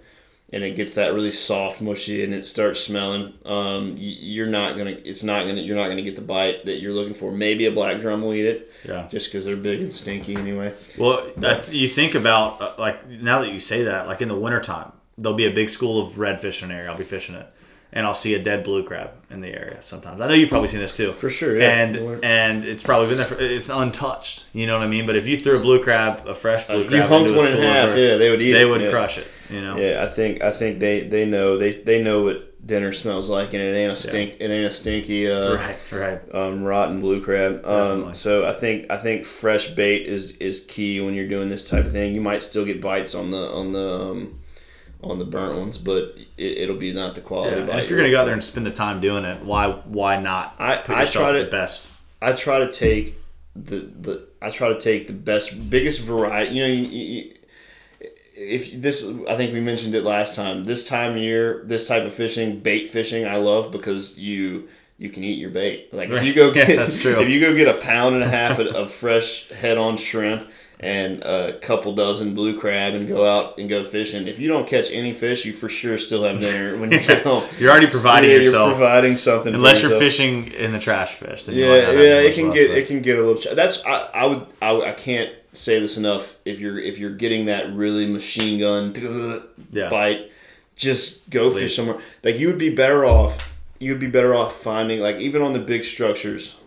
[0.53, 3.33] and it gets that really soft, mushy, and it starts smelling.
[3.45, 4.97] Um, you're not gonna.
[5.03, 5.61] It's not gonna.
[5.61, 7.31] You're not gonna get the bite that you're looking for.
[7.31, 8.71] Maybe a black drum will eat it.
[8.83, 9.07] Yeah.
[9.09, 10.73] Just because they're big and stinky anyway.
[10.97, 14.27] well, I th- you think about uh, like now that you say that, like in
[14.27, 16.91] the wintertime, there'll be a big school of redfish in an area.
[16.91, 17.47] I'll be fishing it,
[17.93, 19.81] and I'll see a dead blue crab in the area.
[19.81, 21.11] Sometimes I know you've probably seen this too.
[21.13, 21.69] For sure, yeah.
[21.83, 23.25] And and it's probably been there.
[23.27, 24.45] For, it's untouched.
[24.53, 25.05] You know what I mean?
[25.05, 27.43] But if you threw a blue crab, a fresh blue you crab, humped into a
[27.43, 28.89] one in half, red- yeah, they would eat They it, would yeah.
[28.91, 29.27] crush it.
[29.49, 29.77] You know.
[29.77, 30.41] Yeah, I think.
[30.41, 33.91] I think they they know they they know what dinner smells like, and it ain't
[33.91, 34.35] a stink.
[34.39, 35.29] It ain't a stinky.
[35.29, 35.77] Uh, Right.
[35.91, 36.35] Right.
[36.35, 37.63] um, rotten blue crab.
[37.63, 38.03] Definitely.
[38.09, 41.67] Um, so I think I think fresh bait is is key when you're doing this
[41.69, 42.13] type of thing.
[42.15, 44.39] You might still get bites on the on the um,
[45.03, 48.11] on the burnt ones, but it, it'll be not the quality Yeah, if you're gonna
[48.11, 51.05] go out there and spend the time doing it, why why not I- put I
[51.05, 51.91] try to- the best?
[52.21, 53.15] I try to take
[53.55, 56.55] the the I try to take the best biggest variety.
[56.55, 57.33] You know, you, you,
[58.35, 60.65] if this I think we mentioned it last time.
[60.65, 65.09] This time of year, this type of fishing, bait fishing, I love because you you
[65.09, 65.91] can eat your bait.
[65.93, 67.19] Like if you go Yeah, get that's true.
[67.21, 70.47] if you go get a pound and a half of, of fresh head on shrimp
[70.83, 74.27] and a couple dozen blue crab and go out and go fishing.
[74.27, 77.21] If you don't catch any fish, you for sure still have dinner when you get
[77.23, 77.43] home.
[77.59, 78.69] You're already providing Yeah, yourself.
[78.69, 79.53] You're providing something.
[79.53, 83.01] Unless you're fishing in the trash fish, then Yeah, yeah, it can get it can
[83.01, 83.35] get a little.
[83.41, 86.37] Ch- that's I, I would I, I can't say this enough.
[86.45, 88.93] If you're if you're getting that really machine gun
[89.69, 89.89] Yeah.
[89.89, 90.31] bite,
[90.75, 91.99] just go fish somewhere.
[92.23, 93.55] Like you would be better off.
[93.79, 96.57] You'd be better off finding like even on the big structures.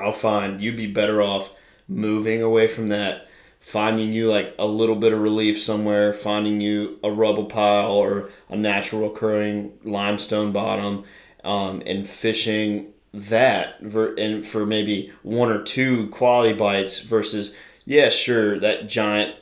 [0.00, 1.54] I'll find you'd be better off
[1.88, 3.28] moving away from that,
[3.60, 8.30] finding you like a little bit of relief somewhere, finding you a rubble pile or
[8.48, 11.04] a natural occurring limestone bottom,
[11.44, 18.08] um, and fishing that ver- and for maybe one or two quality bites versus yeah
[18.08, 19.36] sure that giant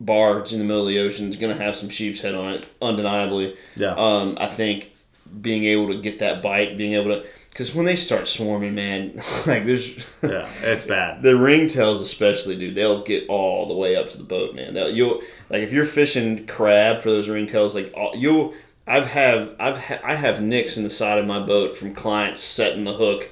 [0.00, 2.54] barge in the middle of the ocean is going to have some sheep's head on
[2.54, 3.94] it undeniably Yeah.
[3.94, 4.92] um, i think
[5.40, 9.14] being able to get that bite being able to because when they start swarming man
[9.46, 11.22] like there's yeah, it's bad.
[11.22, 14.90] the ringtails especially dude they'll get all the way up to the boat man they'll,
[14.90, 18.54] you'll like if you're fishing crab for those ringtails like all, you'll
[18.86, 22.40] i've have i've ha- i have nicks in the side of my boat from clients
[22.40, 23.30] setting the hook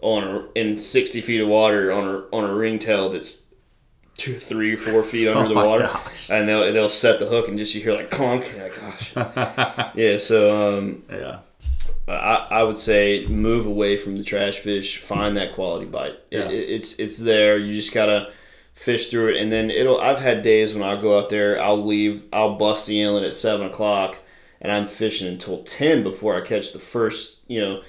[0.00, 3.48] on a in 60 feet of water on a on a ringtail that's
[4.16, 6.28] two three four feet under Oh the water gosh.
[6.30, 8.80] and they'll they'll set the hook and just you hear like clunk you're like
[9.14, 11.38] gosh yeah so um Yeah.
[12.08, 14.98] I, I would say move away from the trash fish.
[14.98, 16.18] Find that quality bite.
[16.30, 16.48] Yeah.
[16.48, 17.56] it, it's it's there.
[17.58, 18.32] You just gotta
[18.74, 20.00] fish through it, and then it'll.
[20.00, 21.60] I've had days when I'll go out there.
[21.62, 22.24] I'll leave.
[22.32, 24.18] I'll bust the inlet at seven o'clock,
[24.60, 27.40] and I'm fishing until ten before I catch the first.
[27.46, 27.82] You know,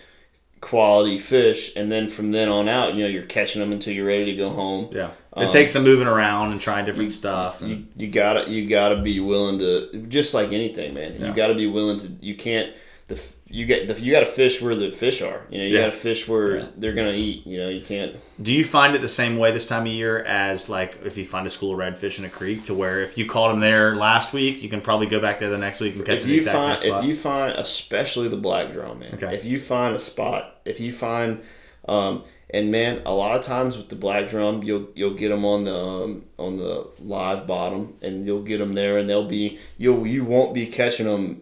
[0.61, 4.05] quality fish, and then from then on out, you know, you're catching them until you're
[4.07, 4.89] ready to go home.
[4.91, 5.09] Yeah.
[5.35, 7.61] It um, takes some moving around and trying different stuff.
[7.61, 11.15] and- You, you gotta you gotta be willing to just like anything, man.
[11.19, 11.27] Yeah.
[11.29, 12.07] You gotta be willing to.
[12.21, 12.71] You can't.
[13.07, 15.41] The you get the, you got to fish where the fish are.
[15.51, 15.81] You know, you Yeah.
[15.81, 16.65] got to fish where Yeah.
[16.77, 17.45] they're gonna eat.
[17.45, 18.15] You know, you can't.
[18.41, 21.25] Do you find it the same way this time of year as like if you
[21.25, 23.95] find a school of redfish in a creek, to where if you caught them there
[23.95, 26.29] last week, you can probably go back there the next week and catch if them
[26.29, 27.03] the you exact find same spot?
[27.03, 29.35] if you find especially the black drum man Okay.
[29.35, 31.41] if you find a spot if you find
[31.87, 35.43] um and man a lot of times with the black drum you'll you'll get them
[35.45, 39.59] on the um, on the live bottom and you'll get them there and they'll be
[39.77, 41.41] you'll you won't be catching them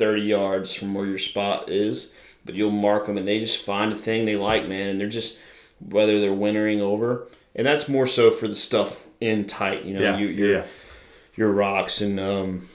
[0.00, 3.92] 30 yards from where your spot is but you'll mark them and they just find
[3.92, 5.38] a thing they like man and they're just
[5.78, 10.00] whether they're wintering over and that's more so for the stuff in tight you know
[10.00, 10.64] yeah, you you're yeah,
[11.36, 12.68] your rocks and um,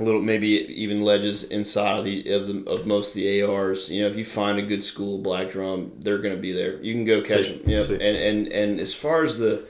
[0.00, 3.90] a little maybe even ledges inside of the of the of most of the ARs.
[3.90, 6.80] You know, if you find a good school black drum, they're going to be there.
[6.82, 7.70] You can go catch Sweet, them.
[7.70, 9.66] Yeah, and and and as far as the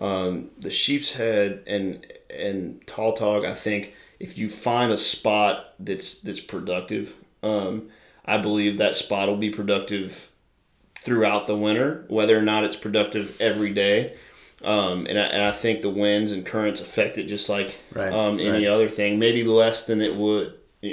[0.00, 5.74] um, the sheep's head and and tall tog, I think if you find a spot
[5.80, 7.88] that's that's productive, um,
[8.24, 10.30] I believe that spot will be productive
[11.02, 14.14] throughout the winter, whether or not it's productive every day.
[14.62, 18.12] Um, and, I, and I think the winds and currents affect it just like Right,
[18.12, 18.66] um, any right.
[18.66, 19.18] other thing.
[19.18, 20.52] Maybe less than it would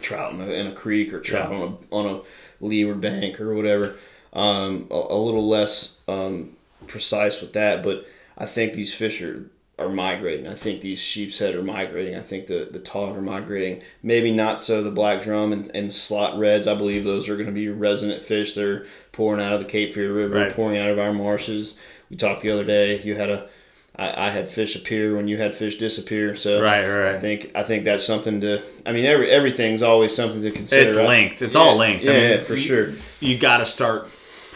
[0.00, 1.56] trout in a, in a creek or trout Yeah.
[1.58, 3.96] on a on a leeward bank or whatever.
[4.32, 6.56] Um, a, a little less um,
[6.86, 8.06] precise with that, but
[8.36, 10.46] I think these fish are, are migrating.
[10.48, 12.16] I think these sheep's head are migrating.
[12.16, 13.82] I think the the tog are migrating.
[14.02, 16.66] Maybe not so the black drum and, and slot reds.
[16.66, 18.54] I believe those are going to be resident fish.
[18.54, 20.52] They're pouring out of the Cape Fear River, Right.
[20.52, 21.78] pouring out of our marshes.
[22.10, 23.00] We talked the other day.
[23.02, 23.48] You had a
[23.96, 26.36] I, I had fish appear when you had fish disappear.
[26.36, 28.62] So Right, right, I think I think that's something to.
[28.86, 30.88] I mean, every everything's always something to consider.
[31.00, 31.42] It's linked.
[31.42, 32.04] It's Yeah, all linked.
[32.04, 32.88] Yeah, I mean, yeah, for you- sure.
[33.20, 34.08] You got to start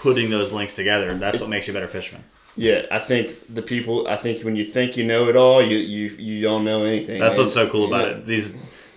[0.02, 1.14] putting those links together.
[1.14, 2.24] That's what makes you a better fisherman.
[2.56, 4.06] Yeah, I think the people.
[4.08, 7.18] I think when you think you know it all, you you, you don't know anything.
[7.20, 7.44] That's man.
[7.44, 8.14] what's so cool about Yeah.
[8.16, 8.26] it.
[8.26, 8.52] These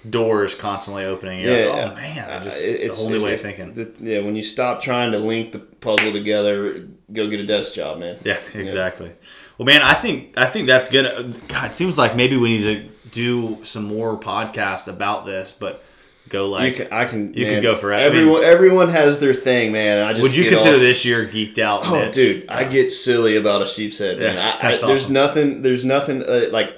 [0.10, 1.39] doors constantly opening.
[1.39, 1.91] You're Yeah, like, yeah.
[1.91, 3.74] oh man, just Uh, it- a whole new way of it's- thinking.
[3.74, 7.74] the- yeah, when you stop trying to link the puzzle together, go get a desk
[7.76, 8.18] job, man.
[8.24, 9.12] Yeah, exactly.
[9.58, 11.06] Well, man, I think I think that's good.
[11.47, 15.82] God, it seems like maybe we need to do some more podcasts about this, but
[16.30, 16.76] go You like.
[16.78, 17.34] can, I can.
[17.34, 17.97] you man, can go for it.
[17.97, 20.03] I Everyone, everyone has their thing, man.
[20.03, 21.82] I just would you consider all- this year geeked out?
[21.86, 22.13] Oh, niche?
[22.15, 24.36] dude, I get silly about a sheep's head, man.
[24.36, 25.61] Yeah, I, I, that's there's nothing.
[25.61, 26.76] There's nothing uh, like.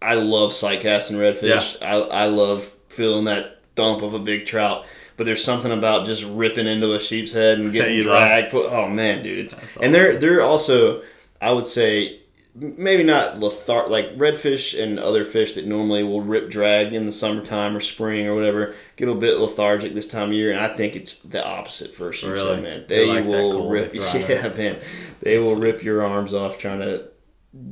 [0.00, 1.82] I love sight casting redfish.
[1.82, 4.84] I I love feeling that thump of a big trout.
[5.16, 8.18] But there's something about just ripping into a sheep's head and getting you love.
[8.28, 8.50] dragged.
[8.52, 11.02] Put, oh man, dude, it's and they're they're also
[11.40, 12.20] I would say
[12.60, 17.12] maybe not lethar like redfish and other fish that normally will rip drag in the
[17.12, 20.74] summertime or spring or whatever get a bit lethargic this time of year and I
[20.76, 22.54] think it's the opposite for sheep's Really?
[22.54, 22.84] head, man.
[22.88, 24.80] They like will rip yeah man
[25.20, 27.08] they will rip your arms off trying to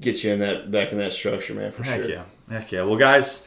[0.01, 2.11] get you in that back in that structure, man, for Heck sure.
[2.11, 2.22] yeah.
[2.51, 2.82] Heck yeah.
[2.82, 3.47] Well, guys,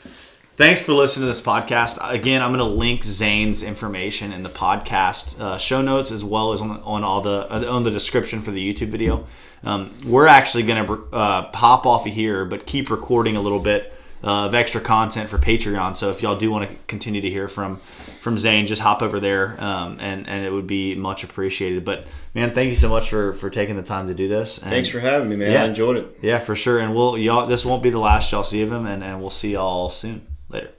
[0.59, 1.97] thanks for listening to this podcast.
[2.01, 6.51] Again, I'm going to link Zane's information in the podcast uh, show notes as well
[6.51, 9.25] as on, on all the uh, on the description for the YouTube video.
[9.63, 13.59] Um, we're actually going to uh, pop off of here, but keep recording a little
[13.59, 15.95] bit uh, of extra content for Patreon.
[15.95, 17.77] So if y'all do want to continue to hear from
[18.19, 21.85] from Zane, just hop over there, um, and and it would be much appreciated.
[21.85, 24.57] But man, thank you so much for for taking the time to do this.
[24.57, 25.53] And, Thanks for having me, man.
[25.53, 25.63] Yeah.
[25.63, 26.19] I enjoyed it.
[26.21, 26.79] yeah, for sure.
[26.79, 27.47] And we'll y'all.
[27.47, 30.28] This won't be the last y'all see of him, and, and we'll see y'all soon.
[30.49, 30.78] Later.